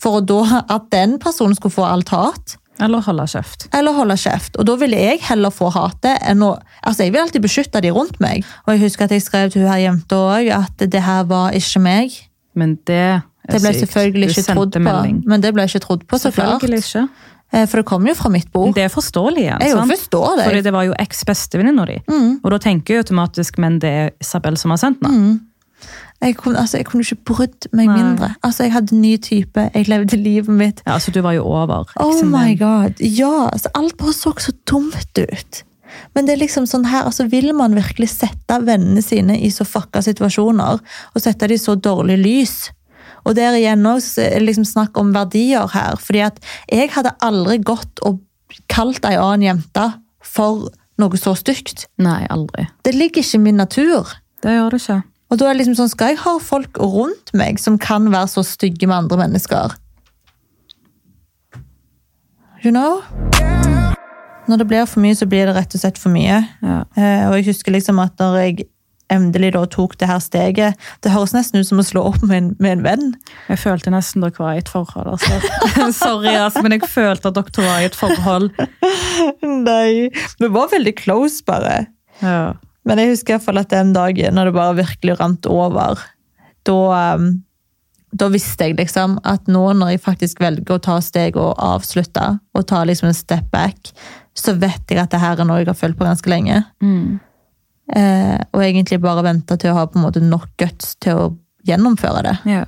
for 0.01 0.25
da 0.25 0.63
at 0.73 0.89
den 0.95 1.19
personen 1.23 1.55
skulle 1.59 1.77
få 1.77 1.85
alt 1.87 2.15
hat. 2.15 2.57
Eller 2.83 3.05
holde 3.05 3.27
kjeft. 3.29 3.69
Eller 3.77 3.95
holde 3.95 4.17
kjeft. 4.19 4.57
Og 4.57 4.67
da 4.67 4.79
ville 4.81 4.99
jeg 4.99 5.21
heller 5.29 5.53
få 5.55 5.69
hatet 5.75 6.17
enn 6.25 6.43
å 6.47 6.55
Altså, 6.83 7.05
jeg 7.05 7.13
vil 7.13 7.21
alltid 7.23 7.45
beskytte 7.45 7.83
de 7.85 7.93
rundt 7.95 8.17
meg. 8.19 8.47
Og 8.65 8.73
jeg 8.73 8.81
husker 8.89 9.05
at 9.07 9.13
jeg 9.15 9.23
skrev 9.23 9.53
til 9.53 9.63
hun 9.63 9.71
her 9.71 9.85
jenta 9.85 10.17
òg 10.33 10.49
at 10.57 10.83
det 10.91 11.03
her 11.05 11.29
var 11.31 11.55
ikke 11.55 11.83
meg. 11.85 12.17
Men 12.59 12.75
det 12.89 13.21
Det 13.51 13.61
ble 13.61 13.73
sykt. 13.75 13.81
selvfølgelig 13.87 14.31
ikke 14.31 14.55
trodd 14.55 14.73
på. 14.73 14.81
melding. 14.81 15.23
Men 15.27 15.41
det 15.41 15.53
ble 15.55 15.65
ikke 15.67 15.81
trodd 15.83 16.07
på, 16.07 16.19
så 16.19 16.31
klart. 16.33 16.63
Ikke. 16.63 17.09
Eh, 17.53 17.67
For 17.67 17.77
det 17.83 17.87
kom 17.87 18.07
jo 18.07 18.15
fra 18.15 18.31
mitt 18.31 18.51
bord. 18.53 18.75
Det 18.75 18.85
er 18.85 18.89
forståelig 18.89 19.43
igjen. 19.43 19.61
Jeg 19.61 19.73
sant? 19.73 19.91
forstår 19.93 20.37
det. 20.39 20.45
Fordi 20.47 20.61
det 20.63 20.73
var 20.73 20.85
jo 20.85 20.93
eks-bestevenninna 20.99 21.87
di. 21.87 21.99
Mm. 22.09 22.41
Og 22.45 22.51
da 22.51 22.59
tenker 22.59 22.95
jeg 22.95 23.05
automatisk 23.05 23.59
men 23.59 23.79
det 23.83 23.91
er 23.91 24.11
Isabel 24.21 24.57
som 24.57 24.71
har 24.71 24.79
sendt 24.79 25.03
den. 25.03 25.41
Jeg 26.23 26.37
kunne, 26.39 26.61
altså, 26.61 26.77
jeg 26.79 26.87
kunne 26.87 27.03
ikke 27.03 27.25
brydd 27.27 27.67
meg 27.75 27.89
Nei. 27.89 27.97
mindre. 27.97 28.35
Altså, 28.47 28.63
Jeg 28.63 28.73
hadde 28.73 28.95
ny 28.95 29.17
type, 29.19 29.71
jeg 29.75 29.89
levde 29.89 30.17
livet 30.17 30.55
mitt. 30.55 30.83
Ja, 30.87 30.93
altså 30.95 31.11
Du 31.11 31.21
var 31.21 31.33
jo 31.33 31.43
over. 31.43 31.85
Oh 31.97 32.23
my 32.25 32.55
god. 32.59 33.01
Ja, 33.01 33.49
altså, 33.53 33.69
alt 33.75 33.97
bare 33.99 34.13
så 34.13 34.33
så 34.39 34.53
dumt 34.71 35.19
ut. 35.19 35.63
Men 36.15 36.25
det 36.27 36.33
er 36.37 36.47
liksom 36.47 36.65
sånn 36.67 36.87
her, 36.87 37.03
altså 37.05 37.27
vil 37.29 37.53
man 37.53 37.75
virkelig 37.75 38.09
sette 38.09 38.61
vennene 38.65 39.03
sine 39.03 39.37
i 39.43 39.51
så 39.51 39.65
fucka 39.65 40.01
situasjoner, 40.01 40.79
og 41.15 41.21
sette 41.21 41.49
dem 41.49 41.55
i 41.55 41.59
så 41.59 41.75
dårlig 41.75 42.17
lys? 42.23 42.71
Og 43.23 43.37
der 43.39 43.57
igjen 43.59 43.87
også 43.87 44.27
liksom 44.43 44.67
snakk 44.67 44.99
om 44.99 45.13
verdier 45.15 45.69
her, 45.73 45.99
fordi 46.01 46.25
at 46.27 46.41
jeg 46.71 46.91
hadde 46.95 47.15
aldri 47.23 47.61
gått 47.63 48.03
og 48.07 48.21
kalt 48.73 49.05
ei 49.09 49.17
annen 49.17 49.47
jente 49.47 49.87
for 50.23 50.69
noe 51.01 51.21
så 51.21 51.35
stygt. 51.39 51.87
Nei, 52.03 52.23
aldri. 52.33 52.67
Det 52.87 52.95
ligger 52.97 53.23
ikke 53.23 53.39
i 53.39 53.47
min 53.47 53.61
natur. 53.61 54.11
Det 54.43 54.57
gjør 54.57 54.75
det 54.75 54.83
ikke. 54.83 54.99
Og 55.33 55.39
da 55.41 55.47
er 55.49 55.55
det 55.55 55.63
liksom 55.63 55.79
sånn, 55.79 55.93
skal 55.95 56.13
jeg 56.13 56.21
ha 56.27 56.35
folk 56.45 56.77
rundt 56.77 57.33
meg 57.39 57.61
som 57.63 57.79
kan 57.81 58.11
være 58.13 58.29
så 58.35 58.45
stygge 58.45 58.89
med 58.89 59.05
andre 59.05 59.23
mennesker? 59.23 59.79
You 62.63 62.71
know? 62.75 63.01
Når 64.51 64.61
det 64.61 64.67
blir 64.69 64.85
for 64.91 65.01
mye, 65.01 65.17
så 65.17 65.27
blir 65.31 65.49
det 65.49 65.55
rett 65.57 65.73
og 65.73 65.81
slett 65.81 65.99
for 65.99 66.13
mye. 66.13 66.43
Ja. 66.61 66.83
Eh, 66.99 67.25
og 67.31 67.39
jeg 67.39 67.49
husker 67.49 67.73
liksom 67.75 68.03
at 68.03 68.21
når 68.21 68.37
jeg 68.43 68.67
endelig 69.13 69.53
da 69.57 69.63
tok 69.71 69.95
det 70.01 70.09
her 70.11 70.21
steget 70.23 70.81
Det 71.05 71.13
høres 71.13 71.35
nesten 71.37 71.61
ut 71.61 71.69
som 71.69 71.81
å 71.83 71.87
slå 71.87 72.05
opp 72.13 72.23
med 72.25 72.37
en, 72.39 72.51
med 72.63 72.79
en 72.79 72.85
venn. 72.87 73.07
Jeg 73.51 73.63
følte 73.63 73.93
nesten 73.95 74.25
dere 74.25 74.39
var 74.39 74.57
i 74.57 74.63
et 74.63 74.73
forhold. 74.73 75.15
Altså. 75.15 75.39
Sorry, 76.03 76.33
altså, 76.33 76.65
men 76.65 76.77
jeg 76.77 76.89
følte 76.91 77.31
at 77.31 77.39
dere 77.39 77.67
var 77.69 77.83
i 77.83 77.89
et 77.91 77.99
forhold. 77.99 78.51
Nei, 79.69 80.11
Vi 80.41 80.53
var 80.53 80.73
veldig 80.73 80.97
close, 80.99 81.43
bare. 81.47 81.87
Ja. 82.23 82.55
Men 82.89 82.99
jeg 82.99 83.13
husker 83.13 83.35
i 83.35 83.37
hvert 83.37 83.47
fall 83.47 83.63
at 83.63 83.71
den 83.73 83.95
dagen 83.95 84.37
når 84.37 84.51
det 84.51 84.57
bare 84.57 84.79
virkelig 84.81 85.17
rant 85.21 85.47
over, 85.51 86.03
da, 86.67 86.79
um, 87.17 87.29
da 88.13 88.29
visste 88.33 88.69
jeg 88.69 88.79
liksom 88.79 89.19
at 89.29 89.49
nå 89.51 89.65
når 89.79 89.95
jeg 89.95 90.05
faktisk 90.05 90.43
velger 90.43 90.77
å 90.77 90.83
ta 90.83 90.99
steg 91.05 91.39
og 91.41 91.55
avslutte, 91.63 92.27
og 92.57 92.67
ta 92.71 92.83
liksom 92.89 93.11
en 93.11 93.19
step 93.19 93.51
back, 93.55 93.93
så 94.35 94.57
vet 94.59 94.89
jeg 94.89 95.01
at 95.01 95.13
det 95.13 95.21
her 95.23 95.41
er 95.41 95.49
noe 95.49 95.61
jeg 95.63 95.71
har 95.71 95.79
følt 95.79 95.99
på 95.99 96.09
ganske 96.09 96.33
lenge. 96.33 96.63
Mm. 96.83 97.21
Eh, 97.97 98.39
og 98.53 98.63
egentlig 98.65 99.01
bare 99.03 99.25
venta 99.27 99.59
til 99.61 99.73
å 99.73 99.81
ha 99.81 99.89
på 99.89 99.99
en 100.01 100.07
måte 100.07 100.23
nok 100.25 100.49
guts 100.61 100.95
til 101.03 101.19
å 101.19 101.27
gjennomføre 101.69 102.23
det. 102.29 102.39
ja. 102.59 102.65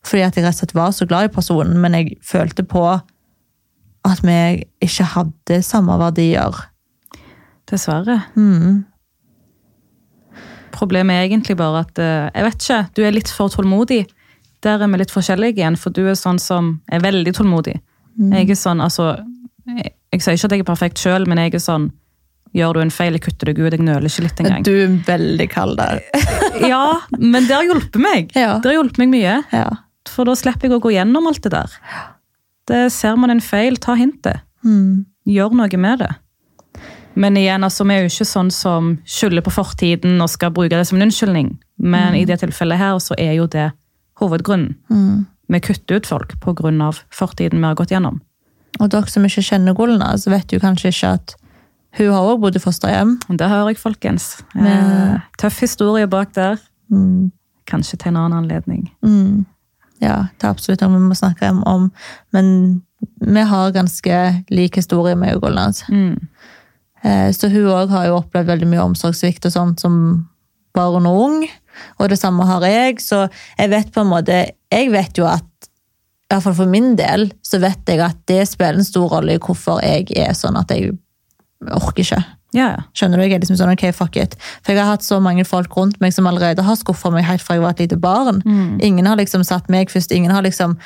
Fordi 0.00 0.22
at 0.24 0.36
jeg 0.36 0.46
rett 0.46 0.56
og 0.56 0.60
slett 0.62 0.72
var 0.72 0.92
så 0.96 1.04
glad 1.04 1.26
i 1.26 1.32
personen, 1.34 1.76
men 1.76 1.92
jeg 1.92 2.14
følte 2.24 2.64
på 2.64 2.84
at 2.88 4.22
vi 4.24 4.36
ikke 4.80 5.04
hadde 5.12 5.58
samme 5.60 5.98
verdier. 6.00 6.56
Dessverre. 7.68 8.16
Mm. 8.32 8.86
Problemet 10.72 11.18
er 11.18 11.28
egentlig 11.28 11.58
bare 11.60 11.84
at 11.84 12.00
eh, 12.00 12.30
jeg 12.32 12.46
vet 12.46 12.64
ikke, 12.64 12.80
du 12.96 13.02
er 13.04 13.12
litt 13.12 13.28
for 13.28 13.52
tålmodig. 13.52 14.06
Der 14.64 14.80
er 14.80 14.88
vi 14.88 15.02
litt 15.02 15.12
forskjellige 15.12 15.60
igjen, 15.60 15.76
for 15.76 15.92
du 15.92 16.06
er 16.08 16.16
sånn 16.16 16.40
som 16.40 16.78
er 16.88 17.04
veldig 17.04 17.36
tålmodig. 17.36 17.76
Jeg 18.20 18.50
er 18.50 18.58
sånn, 18.58 18.80
altså 18.84 19.14
jeg, 19.68 19.94
jeg 20.12 20.24
sier 20.24 20.36
ikke 20.36 20.48
at 20.48 20.54
jeg 20.56 20.64
er 20.64 20.68
perfekt 20.68 21.00
sjøl, 21.00 21.28
men 21.28 21.40
jeg 21.40 21.54
er 21.56 21.62
sånn 21.64 21.90
Gjør 22.56 22.74
du 22.74 22.80
en 22.82 22.90
feil, 22.90 23.14
jeg 23.14 23.22
kutter 23.28 23.50
deg 23.50 23.60
ut. 23.60 23.74
Jeg 23.74 23.84
nøler 23.86 24.08
ikke 24.08 24.24
litt 24.26 24.40
engang. 24.42 24.64
Du 24.66 24.72
er 24.74 24.96
veldig 25.06 25.48
kald 25.52 25.78
der. 25.80 26.02
Ja, 26.70 27.00
men 27.16 27.46
det 27.46 27.54
har 27.54 27.64
hjulpet 27.64 28.00
meg. 28.02 28.32
Ja. 28.36 28.56
Det 28.60 28.72
har 28.72 28.80
hjulpet 28.80 28.98
meg 29.00 29.12
mye. 29.12 29.36
Ja. 29.54 29.68
For 30.10 30.26
da 30.28 30.34
slipper 30.36 30.66
jeg 30.66 30.74
å 30.76 30.80
gå 30.82 30.90
gjennom 30.92 31.28
alt 31.30 31.44
det 31.46 31.52
der. 31.54 31.76
Det 32.68 32.80
Ser 32.92 33.14
man 33.16 33.32
en 33.32 33.42
feil, 33.44 33.78
ta 33.80 33.94
hintet. 33.96 34.42
Mm. 34.66 35.06
Gjør 35.30 35.54
noe 35.56 35.80
med 35.80 36.02
det. 36.02 36.10
Men 37.20 37.36
igjen, 37.38 37.64
altså, 37.66 37.86
vi 37.86 37.96
er 37.96 38.04
jo 38.04 38.10
ikke 38.10 38.28
sånn 38.28 38.50
som 38.54 38.92
skylder 39.08 39.44
på 39.46 39.54
fortiden 39.54 40.20
og 40.22 40.30
skal 40.32 40.52
bruke 40.54 40.74
det 40.74 40.86
som 40.88 40.98
en 40.98 41.08
unnskyldning. 41.08 41.54
Men 41.78 42.18
i 42.18 42.26
det 42.28 42.40
tilfellet 42.42 42.80
her 42.80 42.98
så 43.02 43.16
er 43.18 43.34
jo 43.38 43.48
det 43.50 43.70
hovedgrunnen. 44.20 44.74
Mm. 44.90 45.26
Vi 45.50 45.62
kutter 45.64 45.98
ut 45.98 46.06
folk 46.06 46.36
pga. 46.42 46.90
fortiden 47.10 47.58
vi 47.58 47.66
har 47.66 47.74
gått 47.74 47.90
gjennom. 47.90 48.20
Og 48.78 48.90
dere 48.90 49.10
som 49.10 49.24
ikke 49.26 49.42
kjenner 49.42 49.74
Golna, 49.74 50.16
så 50.18 50.30
vet 50.30 50.52
jo 50.52 50.60
kanskje 50.62 50.92
ikke 50.92 51.14
at 51.18 51.34
hun 51.98 52.12
har 52.12 52.22
også 52.22 52.40
bodd 52.40 52.56
i 52.56 52.62
fosterhjem. 52.62 53.16
Det 53.36 53.48
hører 53.48 53.72
jeg, 53.72 53.78
folkens. 53.78 54.42
Eh, 54.54 54.62
Men- 54.62 55.22
tøff 55.38 55.60
historie 55.60 56.06
bak 56.06 56.32
der. 56.34 56.58
Mm. 56.90 57.32
Kanskje 57.66 57.98
til 57.98 58.08
en 58.08 58.16
annen 58.16 58.38
anledning. 58.38 58.90
Mm. 59.02 59.46
Ja, 60.00 60.28
det 60.38 60.44
er 60.44 60.50
absolutt 60.50 60.80
noe 60.80 60.96
vi 60.98 61.08
må 61.08 61.14
snakke 61.14 61.50
om-. 61.66 61.92
Men 62.32 62.82
vi 63.20 63.40
har 63.40 63.72
ganske 63.72 64.44
lik 64.50 64.76
historie 64.76 65.14
med 65.16 65.40
altså. 65.42 65.84
Mm. 65.88 66.28
Eh, 67.04 67.32
Så 67.32 67.48
hun 67.50 67.66
òg 67.66 67.88
har 67.88 68.06
jo 68.06 68.16
opplevd 68.20 68.46
veldig 68.46 68.68
mye 68.68 68.84
omsorgssvikt 68.84 69.46
og 69.46 69.52
sånt 69.52 69.80
som 69.80 70.28
barn 70.74 71.06
og 71.06 71.20
ung. 71.24 71.48
Og 71.98 72.08
det 72.08 72.18
samme 72.18 72.44
har 72.46 72.60
jeg, 72.62 73.00
så 73.00 73.28
jeg 73.58 73.70
vet 73.70 73.92
på 73.92 74.00
en 74.00 74.10
måte 74.10 74.50
Jeg 74.72 74.90
vet 74.92 75.18
jo 75.18 75.24
at 75.26 75.42
i 76.30 76.34
hvert 76.34 76.42
fall 76.42 76.54
for 76.54 76.66
min 76.66 76.94
del 76.94 77.32
så 77.42 77.58
vet 77.58 77.88
jeg 77.88 77.98
at 77.98 78.16
det 78.30 78.44
spiller 78.46 78.78
en 78.78 78.84
stor 78.84 79.08
rolle 79.08 79.34
i 79.34 79.38
hvorfor 79.42 79.80
jeg 79.82 80.06
er 80.16 80.30
sånn 80.32 80.56
at 80.56 80.70
jeg 80.70 80.92
orker 81.68 82.02
ikke. 82.04 82.20
Ja, 82.56 82.66
ja. 82.72 82.78
Skjønner 82.96 83.20
du? 83.20 83.24
Jeg 83.24 83.36
er 83.36 83.42
liksom 83.44 83.58
sånn, 83.60 83.70
ok, 83.76 83.84
fuck 83.94 84.16
it. 84.18 84.34
For 84.64 84.72
jeg 84.74 84.82
har 84.82 84.96
hatt 84.96 85.04
så 85.06 85.20
mange 85.22 85.44
folk 85.46 85.74
rundt 85.76 86.00
meg 86.02 86.14
som 86.16 86.26
allerede 86.26 86.64
har 86.66 86.78
skuffa 86.80 87.12
meg 87.14 87.26
helt 87.28 87.44
fra 87.44 87.54
jeg 87.54 87.62
var 87.62 87.76
et 87.76 87.84
lite 87.84 87.98
barn. 88.00 88.40
Ingen 88.82 89.06
har 89.06 89.16
liksom 89.20 89.44
satt 89.46 89.68
meg 89.70 89.90
først. 89.92 90.10
Ingen 90.16 90.32
har 90.34 90.42
liksom 90.42 90.78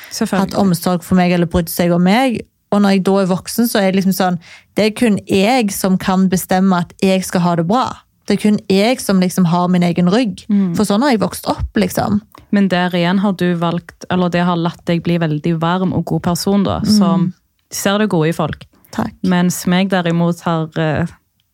hatt 0.43 0.53
omsorg 0.53 1.03
for 1.03 1.15
meg 1.17 1.31
eller 1.33 1.49
brydd 1.49 1.71
seg 1.71 1.91
om 1.95 2.03
meg. 2.05 2.41
Og 2.71 2.81
når 2.83 2.97
jeg 2.97 3.03
da 3.07 3.15
er 3.21 3.31
voksen, 3.31 3.69
så 3.71 3.79
er 3.79 3.91
det 3.91 4.01
liksom 4.01 4.13
sånn 4.17 4.39
Det 4.75 4.85
er 4.85 4.95
kun 4.99 5.17
jeg 5.29 5.71
som 5.71 5.97
kan 5.97 6.27
bestemme 6.29 6.75
at 6.83 6.93
jeg 7.01 7.23
skal 7.23 7.41
ha 7.41 7.55
det 7.55 7.65
bra. 7.69 7.85
Det 8.27 8.35
er 8.35 8.41
kun 8.41 8.59
jeg 8.69 8.99
som 9.01 9.19
liksom 9.21 9.45
har 9.45 9.67
min 9.69 9.83
egen 9.85 10.09
rygg. 10.09 10.45
For 10.75 10.83
sånn 10.85 11.01
har 11.05 11.11
jeg 11.15 11.21
vokst 11.21 11.45
opp, 11.47 11.71
liksom. 11.77 12.21
Men 12.51 12.67
der 12.69 12.89
igjen 12.93 13.19
har 13.19 13.33
du 13.33 13.53
valgt, 13.55 14.05
eller 14.09 14.29
det 14.29 14.43
har 14.45 14.57
latt 14.57 14.81
deg 14.85 15.03
bli 15.05 15.17
veldig 15.21 15.55
varm 15.61 15.93
og 15.93 16.05
god 16.05 16.23
person, 16.23 16.63
da, 16.63 16.81
som 16.85 17.33
ser 17.71 17.97
det 17.99 18.09
gode 18.09 18.29
i 18.29 18.33
folk. 18.37 18.65
Takk. 18.95 19.13
Mens 19.27 19.61
meg 19.71 19.89
derimot 19.91 20.41
har 20.47 20.69
uh, 20.79 21.13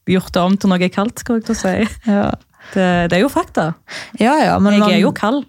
gjort 0.10 0.32
det 0.36 0.42
om 0.46 0.58
til 0.58 0.72
noe 0.74 0.90
kaldt, 0.94 1.24
skal 1.24 1.40
jeg 1.40 1.50
til 1.50 1.58
å 1.58 1.62
si. 1.62 1.76
Ja, 2.12 2.30
Det, 2.76 2.88
det 3.10 3.18
er 3.18 3.24
jo 3.26 3.30
fakta. 3.34 3.72
ja, 4.22 4.36
ja 4.46 4.60
men 4.62 4.74
Jeg 4.78 4.84
man- 4.86 4.94
er 4.96 5.02
jo 5.02 5.12
kald. 5.18 5.46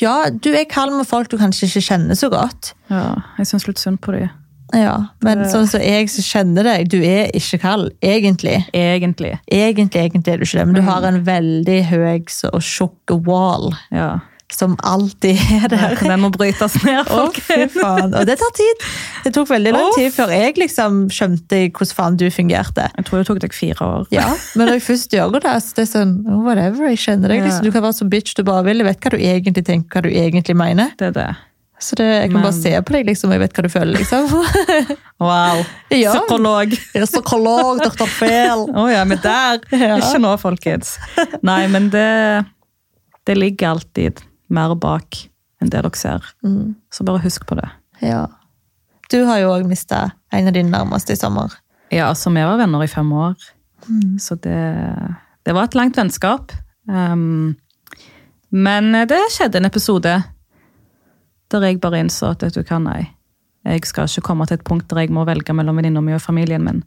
Ja, 0.00 0.30
du 0.32 0.48
er 0.56 0.64
kald 0.66 0.94
med 0.96 1.06
folk 1.06 1.28
du 1.30 1.36
kanskje 1.38 1.68
ikke 1.68 1.84
kjenner 1.84 2.16
så 2.18 2.30
godt. 2.32 2.72
Ja, 2.90 3.14
jeg 3.38 3.46
syns 3.46 3.68
litt 3.68 3.78
synd 3.78 4.00
på 4.02 4.16
dem. 4.16 4.30
Ja, 4.74 4.96
Men 5.22 5.38
Det- 5.44 5.50
sånn 5.52 5.68
som 5.68 5.80
jeg 5.80 6.08
som 6.10 6.24
kjenner 6.24 6.64
deg, 6.64 6.88
du 6.90 6.96
er 7.04 7.30
ikke 7.36 7.60
kald. 7.60 7.92
Egentlig. 8.02 8.64
Egentlig. 8.72 9.38
Egentlig, 9.46 10.00
egentlig 10.10 10.32
er 10.32 10.38
du 10.38 10.44
ikke 10.44 10.58
det, 10.58 10.66
men 10.66 10.74
du 10.74 10.82
har 10.82 11.04
en 11.04 11.20
veldig 11.24 11.84
høy 11.84 12.24
og 12.52 12.60
tjukk 12.62 13.14
wall. 13.26 13.70
Ja. 13.92 14.18
Som 14.54 14.76
alltid 14.86 15.40
er 15.58 15.68
der. 15.72 15.96
Den 15.98 16.22
må 16.22 16.30
brytes 16.34 16.76
ned, 16.84 17.06
folkens. 17.08 17.76
Oh. 17.80 18.04
Og 18.06 18.26
det 18.28 18.36
tar 18.40 18.52
tid. 18.56 18.84
Det 19.24 19.32
tok 19.36 19.48
veldig 19.50 19.72
lang 19.74 19.88
tid 19.96 20.12
før 20.14 20.34
jeg 20.34 20.58
liksom 20.60 21.04
skjønte 21.14 21.64
hvordan 21.70 21.96
faen 21.98 22.18
du 22.20 22.26
fungerte. 22.34 22.88
Jeg 22.94 23.08
tror 23.08 23.20
det 23.22 23.28
tok 23.30 23.40
deg 23.44 23.56
fire 23.56 23.88
år. 23.88 24.04
Ja, 24.14 24.28
Men 24.54 24.68
når 24.70 24.78
jeg 24.78 24.86
først 24.90 25.16
gjør 25.16 25.34
det, 25.38 25.56
så 25.64 25.78
det 25.78 25.86
er 25.86 25.90
sånn 25.90 26.14
oh, 26.28 26.44
whatever, 26.46 26.86
jeg 26.92 27.02
kjenner 27.06 27.34
deg. 27.34 27.42
Liksom. 27.46 27.66
Du 27.66 27.74
kan 27.74 27.84
være 27.86 27.98
så 27.98 28.08
bitch 28.10 28.36
du 28.38 28.44
bare 28.46 28.66
vil. 28.68 28.82
Jeg 28.82 28.90
vet 28.92 29.02
hva 29.02 29.14
du 29.14 29.18
egentlig 29.20 29.66
tenker, 29.66 29.98
hva 29.98 30.06
du 30.06 30.12
egentlig 30.12 30.56
mener. 30.58 30.94
Det 31.00 31.10
er 31.10 31.18
det. 31.18 31.32
Så 31.84 31.96
det, 31.98 32.04
jeg 32.06 32.30
kan 32.30 32.38
Men- 32.38 32.42
bare 32.46 32.56
se 32.56 32.70
på 32.80 32.92
deg, 32.94 33.06
liksom, 33.06 33.30
og 33.30 33.34
jeg 33.34 33.42
vet 33.42 33.56
hva 33.56 33.62
du 33.62 33.72
føler, 33.72 33.98
liksom. 33.98 34.30
Wow. 35.24 35.60
Ja. 35.94 36.12
Psykolog. 36.12 36.72
Er 36.94 37.04
psykolog, 37.06 37.80
doktor 37.82 38.08
Fehl. 38.10 38.64
Å 38.82 38.84
ja, 38.90 39.04
men 39.08 39.20
der! 39.22 39.60
Ja. 39.70 39.96
Ikke 39.98 40.20
nå, 40.22 40.34
folkens. 40.42 40.96
Nei, 41.46 41.64
men 41.70 41.86
det, 41.92 42.44
det 43.28 43.36
ligger 43.38 43.74
alltid 43.76 44.24
mer 44.52 44.74
bak 44.78 45.24
enn 45.62 45.70
det 45.70 45.80
dere 45.80 45.98
ser. 45.98 46.24
Mm. 46.44 46.74
Så 46.92 47.06
bare 47.06 47.22
husk 47.24 47.46
på 47.48 47.56
det. 47.58 47.68
Ja. 48.04 48.26
Du 49.12 49.20
har 49.28 49.40
jo 49.42 49.52
òg 49.54 49.66
mista 49.68 50.10
en 50.34 50.48
av 50.48 50.56
dine 50.56 50.72
nærmeste 50.72 51.14
i 51.14 51.20
sommer. 51.20 51.52
Ja, 51.92 52.08
altså, 52.08 52.32
vi 52.34 52.42
var 52.42 52.58
venner 52.58 52.82
i 52.82 52.90
fem 52.90 53.10
år, 53.12 53.34
så 54.18 54.34
det, 54.42 54.60
det 55.44 55.54
var 55.54 55.68
et 55.68 55.76
langt 55.78 55.98
vennskap. 56.00 56.54
Um, 56.88 57.54
men 58.50 58.92
det 59.08 59.20
skjedde 59.34 59.60
en 59.60 59.68
episode 59.68 60.14
der 61.52 61.66
jeg 61.68 61.78
bare 61.82 62.00
innså 62.02 62.32
at 62.32 62.42
vet 62.42 62.56
du 62.56 62.64
hva, 62.64 62.80
nei, 62.82 63.02
jeg 63.64 63.84
skal 63.88 64.08
ikke 64.08 64.26
komme 64.26 64.46
til 64.48 64.58
et 64.58 64.66
punkt 64.66 64.88
der 64.90 65.04
jeg 65.04 65.12
må 65.14 65.24
velge 65.28 65.54
mellom 65.56 65.78
venninna 65.78 66.02
mi 66.04 66.16
og 66.16 66.22
familien 66.24 66.64
min. 66.64 66.82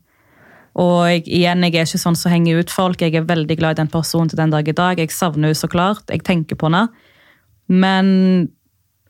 Og 0.78 1.08
jeg, 1.10 1.24
igjen, 1.26 1.64
jeg 1.66 1.74
er 1.74 1.88
ikke 1.88 2.02
sånn 2.04 2.18
som 2.20 2.34
henger 2.34 2.62
ut 2.62 2.74
folk. 2.74 3.02
Jeg 3.02 3.16
er 3.18 3.26
veldig 3.26 3.56
glad 3.58 3.78
i 3.78 3.80
den 3.80 3.90
personen 3.90 4.30
til 4.30 4.38
den 4.38 4.52
dag 4.54 4.68
i 4.68 4.76
dag. 4.78 5.00
Jeg 5.02 5.14
savner 5.14 5.50
henne 5.50 5.58
så 5.58 5.70
klart. 5.72 6.06
Jeg 6.14 6.22
tenker 6.28 6.60
på 6.60 6.70
henne. 6.70 6.84
Men 7.68 8.50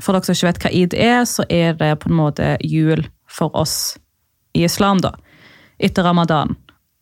for 0.02 0.14
dere 0.14 0.28
som 0.28 0.36
ikke 0.36 0.50
vet 0.50 0.64
hva 0.64 0.74
id 0.74 0.96
er, 0.98 1.22
så 1.30 1.46
er 1.50 1.78
det 1.78 1.94
på 2.02 2.12
en 2.12 2.20
måte 2.20 2.56
jul 2.66 3.04
for 3.30 3.54
oss 3.58 3.98
i 4.58 4.66
islam, 4.66 5.02
da. 5.02 5.14
Etter 5.80 6.06
ramadan. 6.06 6.56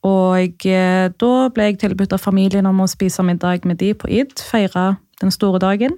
Og 0.05 0.65
eh, 0.67 1.07
da 1.09 1.33
ble 1.53 1.69
jeg 1.69 1.79
tilbudt 1.81 2.13
av 2.13 2.21
familien 2.21 2.67
om 2.69 2.83
å 2.83 2.89
spise 2.91 3.23
middag 3.25 3.65
med 3.65 3.79
de 3.81 3.93
på 3.97 4.09
id. 4.11 4.35
Feire 4.51 4.95
den 5.21 5.31
store 5.33 5.61
dagen. 5.63 5.95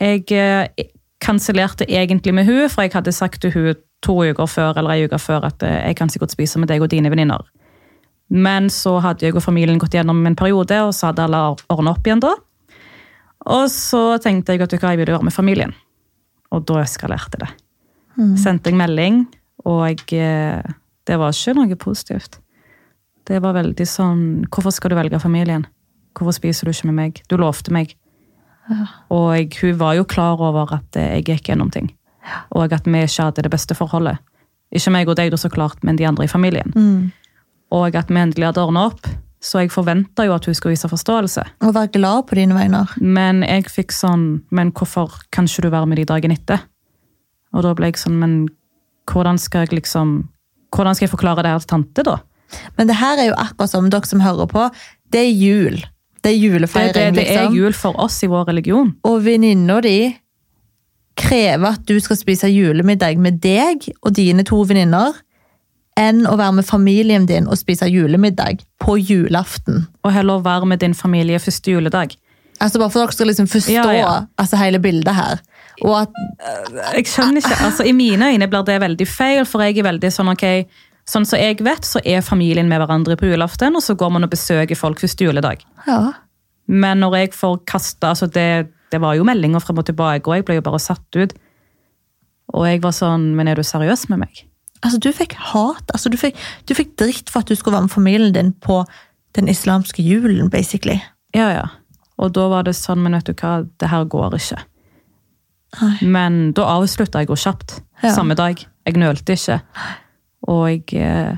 Jeg 0.00 0.24
eh, 0.32 0.86
kansellerte 1.24 1.86
egentlig 1.88 2.34
med 2.34 2.48
hun, 2.48 2.68
for 2.68 2.84
jeg 2.84 2.94
hadde 2.94 3.12
sagt 3.12 3.42
til 3.42 3.52
hun 3.54 3.74
to 4.04 4.16
uker 4.24 4.48
før 4.50 4.78
eller 4.78 4.96
en 4.96 5.08
uke 5.08 5.20
før 5.20 5.46
at 5.50 5.62
eh, 5.62 5.82
jeg 5.88 5.98
kan 6.00 6.10
sikkert 6.12 6.34
spise 6.34 6.60
med 6.60 6.68
deg 6.68 6.82
og 6.82 6.90
dine 6.92 7.12
venninner. 7.12 7.44
Men 8.30 8.70
så 8.72 8.98
hadde 9.04 9.26
jeg 9.26 9.36
og 9.36 9.44
familien 9.44 9.78
gått 9.78 9.94
gjennom 9.94 10.24
en 10.26 10.36
periode, 10.36 10.80
og 10.82 10.94
så 10.96 11.10
hadde 11.10 11.26
alle 11.26 11.42
ordna 11.72 11.92
opp 11.92 12.06
igjen 12.06 12.22
da. 12.24 12.34
Og 13.44 13.66
så 13.72 14.18
tenkte 14.24 14.54
jeg 14.54 14.64
at 14.64 14.72
du 14.72 14.78
hva, 14.78 14.94
jeg 14.94 15.04
være 15.04 15.20
med 15.24 15.34
familien. 15.34 15.74
Og 16.54 16.64
da 16.68 16.80
eskalerte 16.84 17.40
det. 17.42 17.50
Sendte 18.38 18.70
jeg 18.70 18.78
melding, 18.78 19.24
og 19.66 19.88
jeg, 19.88 20.62
det 21.04 21.18
var 21.18 21.34
ikke 21.34 21.54
noe 21.58 21.76
positivt. 21.76 22.38
Det 23.24 23.40
var 23.42 23.56
veldig 23.56 23.86
sånn 23.88 24.22
Hvorfor 24.52 24.74
skal 24.74 24.92
du 24.92 24.98
velge 24.98 25.18
familien? 25.18 25.64
Hvorfor 26.14 26.36
spiser 26.36 26.68
du 26.68 26.74
ikke 26.74 26.90
med 26.90 26.98
meg? 26.98 27.22
Du 27.28 27.36
lovte 27.40 27.72
meg. 27.74 27.96
Og 29.12 29.34
jeg, 29.36 29.50
hun 29.60 29.78
var 29.80 29.96
jo 29.98 30.04
klar 30.08 30.40
over 30.40 30.76
at 30.78 30.96
eh, 30.96 31.16
jeg 31.18 31.26
gikk 31.28 31.50
gjennom 31.50 31.72
ting. 31.74 31.90
Og 32.56 32.72
at 32.72 32.86
vi 32.86 33.02
ikke 33.02 33.26
hadde 33.26 33.44
det 33.44 33.52
beste 33.52 33.76
forholdet. 33.76 34.20
Ikke 34.74 34.92
meg 34.94 35.10
og 35.10 35.18
deg, 35.18 35.34
så 35.38 35.50
klart, 35.52 35.82
men 35.84 35.98
de 35.98 36.06
andre 36.08 36.24
i 36.24 36.30
familien. 36.30 36.72
Og 37.74 37.96
at 37.96 38.08
vi 38.10 38.20
endelig 38.20 38.52
hadde 38.52 38.64
ordna 38.64 38.86
opp. 38.90 39.08
Så 39.44 39.60
jeg 39.60 39.72
forventa 39.74 40.24
jo 40.24 40.32
at 40.32 40.46
hun 40.48 40.56
skulle 40.56 40.72
vise 40.72 40.88
forståelse. 40.88 41.42
Og 41.66 41.74
være 41.76 41.92
glad 41.92 42.26
på 42.30 42.38
dine 42.38 42.56
vegne. 42.56 42.84
Men 43.00 43.42
jeg 43.44 43.68
fikk 43.68 43.92
sånn 43.92 44.44
Men 44.54 44.72
hvorfor 44.72 45.18
kan 45.34 45.44
ikke 45.44 45.66
du 45.66 45.72
være 45.74 45.90
med 45.90 46.00
de 46.00 46.06
dagen 46.08 46.32
etter? 46.32 46.64
Og 47.52 47.66
da 47.66 47.74
ble 47.76 47.92
jeg 47.92 48.00
sånn 48.00 48.16
Men 48.18 48.36
hvordan 49.10 49.38
skal 49.38 49.66
jeg 49.66 49.82
liksom 49.82 50.22
Hvordan 50.74 50.96
skal 50.96 51.06
jeg 51.06 51.12
forklare 51.12 51.44
det 51.44 51.52
her 51.52 51.60
til 51.62 51.70
tante, 51.70 52.02
da? 52.02 52.16
Men 52.78 52.88
det 52.88 52.96
her 52.98 53.20
er 53.20 53.28
jo 53.28 53.36
akkurat 53.38 53.70
som 53.70 53.86
dere 53.90 54.08
som 54.08 54.22
hører 54.22 54.48
på. 54.50 54.64
Det 55.12 55.20
er 55.20 55.30
jul. 55.30 55.76
Det 56.24 56.32
er 56.32 56.34
Det, 56.34 56.40
julefeiring, 56.40 57.14
det, 57.14 57.14
det 57.14 57.24
er 57.30 57.42
liksom. 57.44 57.54
jul 57.54 57.76
for 57.78 58.00
oss 58.00 58.16
i 58.24 58.28
vår 58.32 58.48
religion. 58.48 58.90
Og 59.06 59.20
venninna 59.22 59.76
di 59.84 60.14
krever 61.14 61.76
at 61.76 61.84
du 61.86 62.00
skal 62.02 62.18
spise 62.18 62.50
julemiddag 62.50 63.20
med 63.22 63.38
deg 63.44 63.86
og 64.02 64.14
dine 64.16 64.42
to 64.46 64.62
venninner, 64.66 65.14
enn 66.00 66.24
å 66.26 66.36
være 66.38 66.58
med 66.58 66.66
familien 66.66 67.26
din 67.30 67.46
og 67.46 67.58
spise 67.60 67.86
julemiddag 67.90 68.64
på 68.82 68.96
julaften. 68.98 69.86
Og 70.02 70.14
heller 70.14 70.42
være 70.44 70.66
med 70.66 70.82
din 70.82 70.94
familie 70.94 71.38
første 71.38 71.70
juledag. 71.70 72.16
Altså 72.62 72.78
Bare 72.78 72.90
for 72.90 73.02
at 73.02 73.10
dere 73.10 73.16
skal 73.16 73.30
liksom 73.32 73.50
forstå 73.50 73.74
Ja, 73.74 73.92
ja. 73.92 74.14
Altså, 74.38 74.56
hele 74.56 74.78
bildet 74.78 75.14
her. 75.14 75.40
Og 75.82 75.94
at 76.04 76.18
Jeg 76.94 77.06
skjønner 77.10 77.42
ikke, 77.42 77.56
altså 77.66 77.86
I 77.86 77.92
mine 77.92 78.30
øyne 78.30 78.48
blir 78.48 78.66
det 78.66 78.80
veldig 78.80 79.08
feil, 79.08 79.44
for 79.44 79.62
jeg 79.62 79.78
er 79.78 79.88
veldig 79.90 80.10
sånn 80.14 80.30
ok, 80.32 80.44
Sånn 81.04 81.26
som 81.28 81.36
jeg 81.36 81.58
vet, 81.60 81.84
så 81.84 82.00
er 82.00 82.24
familien 82.24 82.68
med 82.70 82.80
hverandre 82.80 83.16
på 83.20 83.28
julaften, 83.28 83.74
og 83.76 83.82
så 83.84 83.92
går 83.92 84.12
man 84.14 84.24
og 84.24 84.30
besøker 84.32 84.78
folk 84.78 85.02
første 85.02 85.26
juledag. 85.26 85.60
Ja. 85.84 86.14
Men 86.64 87.02
når 87.04 87.16
jeg 87.18 87.34
får 87.36 87.58
kasta 87.68 88.14
altså 88.14 88.30
det, 88.32 88.70
det 88.88 89.00
var 89.02 89.12
jo 89.18 89.26
meldinger 89.28 89.60
frem 89.60 89.82
og 89.82 89.84
tilbake, 89.84 90.24
og 90.24 90.38
jeg 90.38 90.46
ble 90.48 90.56
jo 90.56 90.64
bare 90.64 90.80
satt 90.80 91.18
ut. 91.18 91.34
Og 92.54 92.64
jeg 92.68 92.80
var 92.84 92.92
sånn 92.96 93.34
Men 93.36 93.48
er 93.48 93.58
du 93.58 93.64
seriøs 93.66 94.08
med 94.08 94.22
meg? 94.24 94.44
Altså, 94.84 95.00
du 95.00 95.10
fikk 95.16 95.34
hat. 95.52 95.88
Altså, 95.94 96.12
du 96.12 96.18
fikk, 96.20 96.38
du 96.68 96.74
fikk 96.76 96.94
dritt 97.00 97.32
for 97.32 97.44
at 97.44 97.50
du 97.50 97.56
skulle 97.56 97.76
være 97.78 97.88
med 97.88 97.94
familien 97.94 98.34
din 98.36 98.52
på 98.52 98.82
den 99.34 99.48
islamske 99.50 100.04
julen, 100.04 100.50
basically. 100.52 101.00
Ja, 101.34 101.48
ja. 101.50 101.66
Og 102.22 102.30
da 102.36 102.46
var 102.46 102.62
det 102.62 102.76
sånn 102.78 103.00
Men 103.02 103.16
vet 103.16 103.26
du 103.26 103.34
hva, 103.40 103.64
det 103.82 103.90
her 103.90 104.04
går 104.06 104.36
ikke. 104.38 104.60
Nei. 105.80 105.94
Men 106.06 106.52
da 106.54 106.68
avslutta 106.76 107.24
jeg 107.24 107.32
jo 107.32 107.38
kjapt. 107.38 107.80
Ja. 108.04 108.12
Samme 108.14 108.36
dag. 108.38 108.60
Jeg 108.84 109.00
nølte 109.00 109.34
ikke. 109.34 109.58
Og 110.46 110.68
jeg 110.68 111.00
eh, 111.00 111.36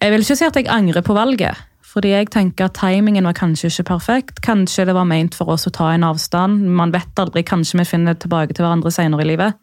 Jeg 0.00 0.12
vil 0.12 0.24
ikke 0.24 0.36
si 0.36 0.46
at 0.46 0.56
jeg 0.56 0.68
angrer 0.68 1.04
på 1.04 1.16
valget. 1.16 1.60
Fordi 1.94 2.10
jeg 2.10 2.26
tenker 2.34 2.66
at 2.66 2.74
timingen 2.74 3.26
var 3.28 3.36
kanskje 3.38 3.68
ikke 3.70 3.86
perfekt. 3.92 4.40
Kanskje 4.42 4.88
det 4.88 4.96
var 4.96 5.06
ment 5.06 5.36
for 5.38 5.52
oss 5.54 5.68
å 5.68 5.72
ta 5.74 5.92
en 5.94 6.06
avstand. 6.08 6.64
Man 6.74 6.90
vet 6.94 7.20
aldri. 7.22 7.44
Kanskje 7.46 7.78
vi 7.78 7.86
finner 7.86 8.18
tilbake 8.18 8.56
til 8.56 8.66
hverandre 8.66 8.90
senere 8.90 9.22
i 9.22 9.28
livet. 9.30 9.54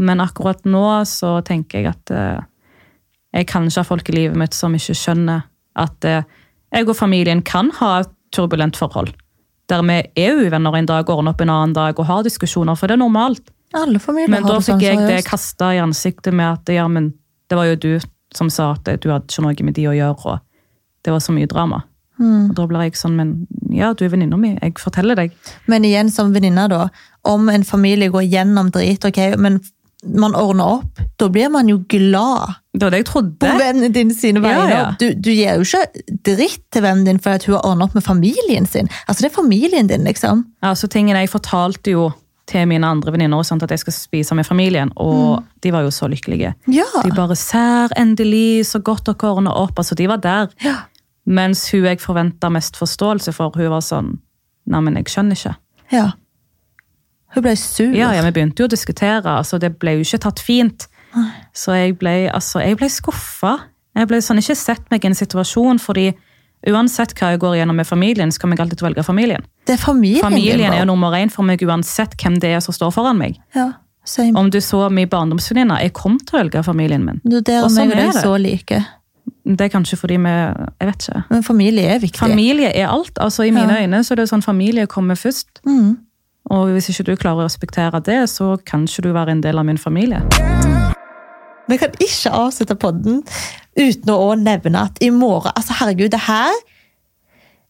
Men 0.00 0.24
akkurat 0.24 0.64
nå 0.64 0.84
så 1.04 1.34
tenker 1.44 1.82
jeg 1.82 1.90
at 1.92 2.14
eh, 2.14 2.40
jeg 3.36 3.50
kan 3.50 3.68
ikke 3.68 3.84
ha 3.84 3.90
folk 3.90 4.08
i 4.08 4.16
livet 4.16 4.40
mitt 4.40 4.56
som 4.56 4.72
ikke 4.74 4.96
skjønner 4.96 5.44
at 5.78 6.08
eh, 6.08 6.24
jeg 6.72 6.88
og 6.88 6.96
familien 6.96 7.44
kan 7.44 7.70
ha 7.82 8.00
et 8.00 8.14
turbulent 8.32 8.76
forhold. 8.76 9.12
Der 9.68 9.84
vi 9.84 10.00
er 10.16 10.40
uvenner 10.40 10.76
en 10.78 10.88
dag, 10.88 11.08
ordner 11.12 11.36
opp 11.36 11.44
en 11.44 11.52
annen 11.52 11.76
dag 11.76 12.00
og 12.00 12.08
har 12.08 12.24
diskusjoner, 12.24 12.76
for 12.76 12.88
det 12.88 12.96
er 12.96 13.04
normalt. 13.04 13.52
Alle 13.76 14.00
familier 14.00 14.32
Men 14.32 14.46
har 14.46 14.54
da 14.54 14.56
det 14.56 14.64
sånn 14.64 14.80
fikk 14.80 14.88
jeg 14.88 15.04
det 15.04 15.24
kasta 15.28 15.74
i 15.76 15.80
ansiktet 15.84 16.32
med 16.32 16.48
at 16.48 16.72
ja, 16.72 16.88
men 16.88 17.12
det 17.48 17.56
var 17.60 17.68
jo 17.68 17.76
du 17.76 17.90
som 18.32 18.48
sa 18.52 18.72
at 18.72 18.88
du 18.88 19.10
hadde 19.12 19.28
ikke 19.28 19.44
noe 19.44 19.68
med 19.68 19.76
de 19.76 19.84
å 19.88 19.96
gjøre, 19.96 20.32
og 20.32 20.47
det 21.08 21.14
var 21.16 21.24
så 21.24 21.32
mye 21.36 21.48
drama. 21.50 21.80
Mm. 22.18 22.50
Og 22.50 22.54
da 22.58 22.66
ble 22.68 22.84
jeg 22.88 22.96
sånn, 22.98 23.14
men 23.16 23.32
ja, 23.72 23.92
du 23.94 24.04
er 24.04 24.10
venninna 24.12 24.36
mi, 24.40 24.52
jeg 24.58 24.74
forteller 24.82 25.16
deg. 25.18 25.34
Men 25.70 25.86
igjen 25.86 26.10
som 26.12 26.32
venninne, 26.34 26.64
da. 26.70 26.88
Om 27.28 27.48
en 27.52 27.64
familie 27.66 28.10
går 28.12 28.26
gjennom 28.28 28.72
drit, 28.74 29.04
ok, 29.06 29.20
men 29.40 29.60
man 30.18 30.34
ordner 30.38 30.76
opp, 30.78 31.00
da 31.18 31.26
blir 31.34 31.48
man 31.50 31.66
jo 31.70 31.80
glad 31.90 32.52
Det 32.70 32.84
var 32.86 32.92
det 32.94 33.00
jeg 33.00 33.06
på 33.08 33.12
trodde. 33.16 33.48
vennen 33.58 33.94
din 33.96 34.12
sine 34.14 34.38
Ja, 34.38 34.44
vegne. 34.46 34.76
ja. 34.76 34.84
Du, 35.00 35.08
du 35.14 35.30
gir 35.32 35.58
jo 35.58 35.64
ikke 35.66 36.04
dritt 36.28 36.62
til 36.70 36.84
vennen 36.84 37.04
din 37.08 37.18
for 37.18 37.34
at 37.34 37.46
hun 37.48 37.56
har 37.56 37.66
ordnet 37.66 37.88
opp 37.88 37.96
med 37.98 38.04
familien 38.06 38.66
sin. 38.70 38.86
Altså, 39.08 39.24
det 39.24 39.32
er 39.32 39.34
familien 39.40 39.88
din, 39.90 40.04
liksom. 40.06 40.44
så 40.62 40.86
tingene 40.90 41.24
jeg 41.24 41.32
fortalte 41.32 41.90
jo 41.96 42.12
til 42.48 42.64
mine 42.70 42.86
andre 42.86 43.12
venninner 43.12 43.42
at 43.42 43.70
jeg 43.74 43.82
skal 43.82 43.92
spise 43.92 44.34
med 44.38 44.46
familien, 44.46 44.90
og 44.96 45.42
de 45.62 45.72
var 45.74 45.82
jo 45.82 45.90
så 45.90 46.06
lykkelige. 46.08 46.54
Ja. 46.72 46.86
De 47.04 47.10
bare 47.14 47.36
sær, 47.36 47.90
endelig, 47.98 48.66
så 48.70 48.78
godt 48.80 49.04
dere 49.10 49.34
ordner 49.34 49.52
opp. 49.52 49.78
Altså, 49.78 49.94
de 49.98 50.06
var 50.08 50.22
der. 50.22 50.46
Ja. 50.64 50.76
Mens 51.28 51.66
hun 51.74 51.84
jeg 51.84 52.00
forventa 52.00 52.48
mest 52.50 52.78
forståelse 52.80 53.34
for, 53.36 53.52
hun 53.58 53.68
var 53.74 53.84
sånn 53.84 54.14
Nei, 54.68 54.80
men 54.84 54.96
jeg 55.00 55.08
skjønner 55.12 55.36
ikke. 55.38 55.54
ja. 55.92 56.06
Hun 57.34 57.42
ble 57.44 57.52
sur. 57.60 57.92
Ja, 57.92 58.10
ja, 58.16 58.22
vi 58.24 58.30
begynte 58.36 58.62
jo 58.62 58.66
å 58.68 58.72
diskutere. 58.72 59.24
altså 59.36 59.58
Det 59.60 59.74
ble 59.80 59.98
jo 59.98 60.04
ikke 60.06 60.18
tatt 60.24 60.40
fint. 60.40 60.86
Så 61.56 61.74
jeg 61.76 61.98
ble, 62.00 62.30
altså, 62.32 62.60
jeg 62.64 62.78
ble 62.80 62.88
skuffa. 62.88 63.50
Jeg 63.96 64.08
ble 64.08 64.20
sånn, 64.24 64.40
ikke 64.40 64.56
sett 64.56 64.86
meg 64.92 65.04
i 65.04 65.10
en 65.10 65.16
situasjon, 65.18 65.80
fordi 65.80 66.06
uansett 66.72 67.12
hva 67.18 67.32
jeg 67.34 67.40
går 67.42 67.58
gjennom 67.60 67.76
med 67.76 67.86
familien, 67.88 68.32
så 68.32 68.40
kan 68.42 68.54
jeg 68.54 68.60
alltid 68.64 68.80
velge 68.86 69.04
familien. 69.04 69.44
Det 69.68 69.76
er 69.76 69.82
familien, 69.82 70.24
Familien 70.24 70.72
er 70.72 70.80
jo 70.80 70.88
nummer 70.88 71.12
én 71.18 71.30
for 71.32 71.44
meg 71.44 71.60
uansett 71.68 72.16
hvem 72.20 72.38
det 72.40 72.54
er 72.56 72.60
som 72.64 72.74
står 72.76 72.92
foran 72.96 73.20
meg. 73.20 73.36
Ja, 73.56 73.72
same. 74.08 74.32
Om 74.38 74.48
du 74.50 74.58
så 74.64 74.86
min 74.90 75.08
barndomsvenninne, 75.12 75.80
jeg 75.84 75.92
kom 75.96 76.16
til 76.18 76.38
å 76.38 76.42
velge 76.42 76.64
familien 76.64 77.04
min. 77.04 77.20
Du, 77.24 77.40
der 77.40 77.64
Og 77.66 77.70
sånn 77.74 77.92
er 77.92 78.08
det. 78.08 78.22
så 78.24 78.36
like. 78.40 78.80
Det 79.48 79.64
er 79.64 79.70
kanskje 79.72 79.96
fordi 79.96 80.16
vi 80.20 80.28
Jeg 80.28 80.86
vet 80.90 81.06
ikke. 81.08 81.22
Men 81.30 81.42
familie 81.42 81.86
er 81.94 81.98
viktig. 82.02 82.18
Familie 82.20 82.68
er 82.76 82.88
alt. 82.88 83.18
altså 83.20 83.42
I 83.46 83.50
mine 83.50 83.72
Ja. 83.78 83.82
øyne 83.86 84.04
så 84.04 84.12
er 84.12 84.16
det 84.16 84.28
sånn 84.28 84.42
familie 84.44 84.86
kommer 84.86 85.14
først. 85.16 85.60
Mm. 85.66 85.96
Og 86.50 86.68
hvis 86.72 86.88
ikke 86.90 87.02
du 87.04 87.16
klarer 87.16 87.42
å 87.42 87.44
respektere 87.48 88.00
det, 88.04 88.28
så 88.30 88.56
kan 88.66 88.84
ikke 88.84 89.02
du 89.02 89.12
være 89.12 89.30
en 89.30 89.40
del 89.42 89.58
av 89.58 89.64
min 89.64 89.78
familie. 89.78 90.22
Vi 91.68 91.76
kan 91.76 91.90
ikke 92.00 92.30
avslutte 92.32 92.74
podden 92.80 93.22
uten 93.78 94.12
å 94.14 94.34
nevne 94.40 94.80
at 94.88 94.98
i 95.04 95.10
morgen 95.10 95.52
Altså, 95.56 95.72
herregud, 95.80 96.10
det 96.10 96.20
her 96.20 96.52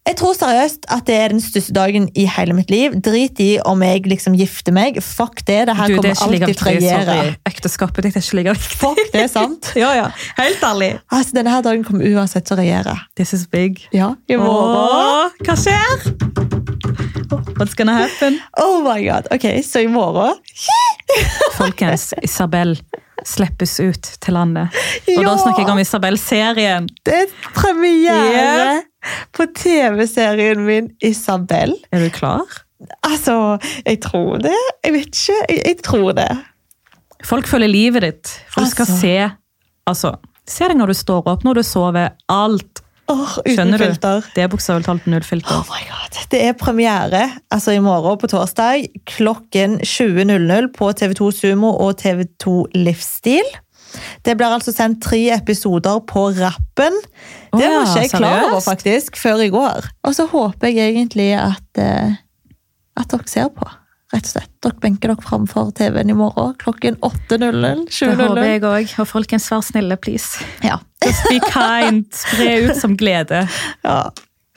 Jeg 0.09 0.17
tror 0.17 0.33
seriøst 0.33 0.87
at 0.89 1.05
det 1.05 1.17
er 1.21 1.33
den 1.35 1.41
største 1.45 1.75
dagen 1.77 2.07
i 2.17 2.23
hele 2.33 2.55
mitt 2.57 2.71
liv. 2.73 2.95
Drit 3.05 3.41
i 3.45 3.49
om 3.69 3.83
jeg 3.85 4.07
liksom 4.09 4.39
gifter 4.39 4.73
meg. 4.73 5.03
Fuck 5.05 5.43
det. 5.45 5.59
Det 5.69 5.75
her 5.77 5.93
Du, 5.93 5.99
det 6.01 6.15
er 6.15 6.17
kommer 6.17 6.39
alltid 6.39 6.57
til 6.57 6.65
å 6.65 6.73
regjere. 6.79 7.17
Ekteskapet 7.51 8.07
ditt 8.09 8.17
er 8.17 8.25
ikke 8.25 8.39
like 8.39 8.55
viktig. 8.57 8.79
Fuck, 8.81 9.03
det 9.13 9.27
er 9.27 9.29
sant. 9.33 9.69
Ja, 9.83 9.91
ja. 9.99 10.07
Helt 10.39 10.65
ærlig. 10.65 10.89
Altså, 11.13 11.37
Denne 11.37 11.53
her 11.53 11.67
dagen 11.67 11.85
kommer 11.85 12.09
uansett 12.09 12.49
til 12.49 12.57
å 12.57 12.61
regjere. 12.63 12.97
This 13.21 13.35
is 13.37 13.45
big. 13.53 13.85
Ja, 13.93 14.15
i 14.33 14.41
morgen. 14.41 14.81
Åh, 14.81 15.37
hva 15.45 15.59
skjer? 15.61 16.09
What's 17.61 17.77
gonna 17.77 17.99
happen? 18.01 18.41
Oh 18.57 18.81
my 18.87 19.03
god. 19.05 19.29
Ok, 19.35 19.45
så 19.67 19.85
i 19.85 19.91
morgen 19.93 20.41
Folkens, 21.61 22.15
Isabel 22.25 22.79
slippes 23.29 23.77
ut 23.83 24.15
til 24.23 24.39
landet. 24.39 24.73
Og 25.19 25.25
da 25.27 25.35
snakker 25.37 25.67
jeg 25.67 25.73
om 25.75 25.81
Isabel-serien. 25.83 26.89
Det 27.05 27.25
er 27.27 27.35
premiere 27.53 28.33
Yeah. 28.39 28.88
På 29.37 29.47
TV-serien 29.59 30.65
min 30.67 30.91
Isabel. 31.05 31.75
Er 31.93 32.05
du 32.05 32.11
klar? 32.15 32.45
Altså, 33.03 33.59
jeg 33.87 34.01
tror 34.05 34.39
det. 34.45 34.55
Jeg 34.85 34.95
vet 34.95 35.09
ikke. 35.11 35.39
Jeg, 35.49 35.63
jeg 35.67 35.79
tror 35.87 36.13
det. 36.19 36.29
Folk 37.27 37.49
følger 37.51 37.69
livet 37.73 38.05
ditt. 38.07 38.35
Folk 38.55 38.71
skal 38.71 38.87
Altså. 38.87 39.01
se 39.01 39.15
Altså, 39.89 40.11
se 40.45 40.67
deg 40.69 40.77
når 40.77 40.91
du 40.93 40.95
står 40.99 41.29
opp, 41.33 41.45
når 41.47 41.59
du 41.59 41.65
sover. 41.65 42.11
Alt. 42.29 42.83
Åh, 43.09 43.39
uten 43.47 43.73
filter. 43.81 44.21
du? 44.21 44.33
Det 44.37 44.43
er 44.45 44.51
bokstavelig 44.53 44.85
talt 44.85 45.07
null 45.09 45.25
filter. 45.25 45.55
Oh 45.57 45.65
my 45.73 45.81
god. 45.89 46.19
Det 46.29 46.43
er 46.45 46.53
premiere 46.61 47.23
altså 47.51 47.73
i 47.73 47.81
morgen 47.81 48.19
på 48.21 48.29
torsdag 48.29 48.85
klokken 49.09 49.79
20.00 49.81 50.69
på 50.77 50.91
TV2 50.93 51.31
Sumo 51.33 51.71
og 51.87 51.97
TV2 52.03 52.59
Livsstil. 52.77 53.49
Det 54.25 54.35
blir 54.37 54.53
altså 54.53 54.73
sendt 54.75 55.03
tre 55.05 55.21
episoder 55.35 56.01
på 56.09 56.29
rappen. 56.39 56.97
Det 57.55 57.69
var 57.69 57.87
ikke 57.87 58.03
jeg 58.05 58.11
klar 58.13 58.47
over 58.51 58.61
faktisk 58.65 59.17
før 59.17 59.43
i 59.47 59.51
går. 59.55 59.89
Og 60.05 60.15
så 60.17 60.27
håper 60.31 60.69
jeg 60.73 60.95
egentlig 60.97 61.31
at, 61.41 61.81
eh, 61.83 62.17
at 62.99 63.09
dere 63.15 63.29
ser 63.31 63.49
på. 63.55 63.69
Rett 64.13 64.25
og 64.25 64.31
slett. 64.33 64.51
Dere 64.65 64.81
benker 64.81 65.11
dere 65.13 65.21
framfor 65.25 65.73
TV-en 65.77 66.09
i 66.11 66.17
morgen 66.17 66.55
klokken 66.61 66.97
8.00. 67.05 67.83
Det 67.89 68.15
håper 68.17 68.47
jeg 68.47 68.63
òg. 68.65 68.95
Og 69.03 69.09
folkens, 69.11 69.51
vær 69.53 69.61
snille, 69.67 69.99
please. 70.01 70.41
Ja. 70.65 70.79
Just 71.05 71.29
be 71.29 71.37
kind. 71.53 72.07
Spre 72.17 72.55
ut 72.69 72.77
som 72.81 72.97
glede. 72.97 73.43
ja. 73.85 73.99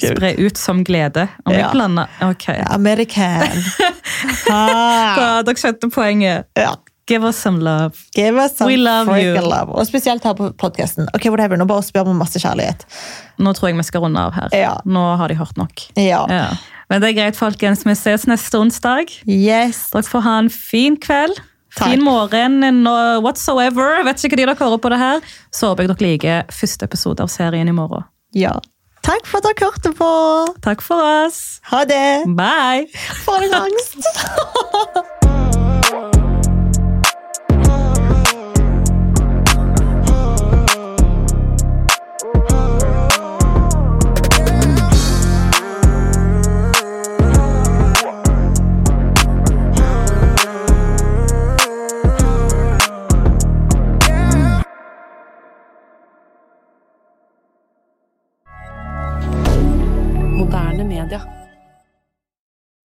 Spre 0.01 0.31
ut 0.39 0.57
som 0.57 0.79
glede. 0.87 1.27
Om 1.45 1.51
jeg 1.53 1.61
Ja. 1.65 1.71
blander 1.75 2.07
Ok. 2.25 2.47
American. 2.71 3.43
ah. 4.49 5.15
Da, 5.19 5.27
dere 5.45 5.59
skjønte 5.59 5.91
poenget. 5.93 6.47
ja. 6.57 6.73
Give 7.11 7.27
us 7.27 7.35
some 7.43 7.59
love. 7.59 7.93
Give 8.15 8.39
us 8.39 8.55
some 8.57 8.69
We 8.71 8.77
love 8.79 9.11
you. 9.19 9.35
love. 9.43 9.69
Og 9.75 9.87
spesielt 9.89 10.23
her 10.23 10.33
på 10.37 10.51
podcasten. 10.57 11.07
Okay, 11.13 11.29
whatever, 11.33 11.59
Nå 11.59 11.65
bare 11.69 11.83
spør 11.83 12.07
vi 12.07 12.15
masse 12.17 12.39
kjærlighet. 12.39 12.85
Nå 13.41 13.53
tror 13.57 13.69
jeg 13.71 13.77
vi 13.81 13.83
skal 13.89 14.05
runde 14.07 14.19
av 14.23 14.33
her. 14.37 14.49
Ja. 14.55 14.73
Nå 14.85 15.03
har 15.19 15.27
de 15.31 15.35
hørt 15.39 15.57
nok. 15.59 15.85
Ja. 15.99 16.23
Ja. 16.31 16.47
Men 16.91 17.01
det 17.03 17.11
er 17.13 17.19
greit, 17.21 17.37
folkens. 17.39 17.85
Vi 17.87 17.93
ses 17.95 18.25
neste 18.27 18.59
onsdag. 18.59 19.11
Yes. 19.27 19.89
Dere 19.93 20.03
får 20.07 20.25
ha 20.25 20.37
en 20.45 20.49
fin 20.51 20.97
kveld. 20.99 21.39
Takk. 21.71 21.87
Fin 21.93 22.01
morgen 22.03 22.59
no 22.83 22.95
whatsoever. 23.23 24.01
Vet 24.03 24.23
ikke 24.27 24.35
når 24.41 24.51
dere 24.51 24.59
hører 24.59 24.81
på 24.83 24.89
det 24.91 24.99
her. 24.99 25.21
Så 25.55 25.69
håper 25.71 25.85
jeg 25.87 25.93
dere 25.93 26.07
liker 26.09 26.51
første 26.51 26.83
episode 26.89 27.23
av 27.23 27.31
serien 27.31 27.67
i 27.71 27.75
morgen. 27.75 28.03
Ja. 28.35 28.57
Takk 29.07 29.23
for 29.25 29.39
at 29.39 29.47
dere 29.47 29.69
hørte 29.71 29.93
på. 29.97 30.09
Takk 30.61 30.83
for 30.85 30.99
oss. 31.25 31.61
Ha 31.71 31.85
det. 31.89 32.03
Bye! 32.37 32.91
For 33.23 33.39
en 33.47 33.55
angst. 33.63 34.03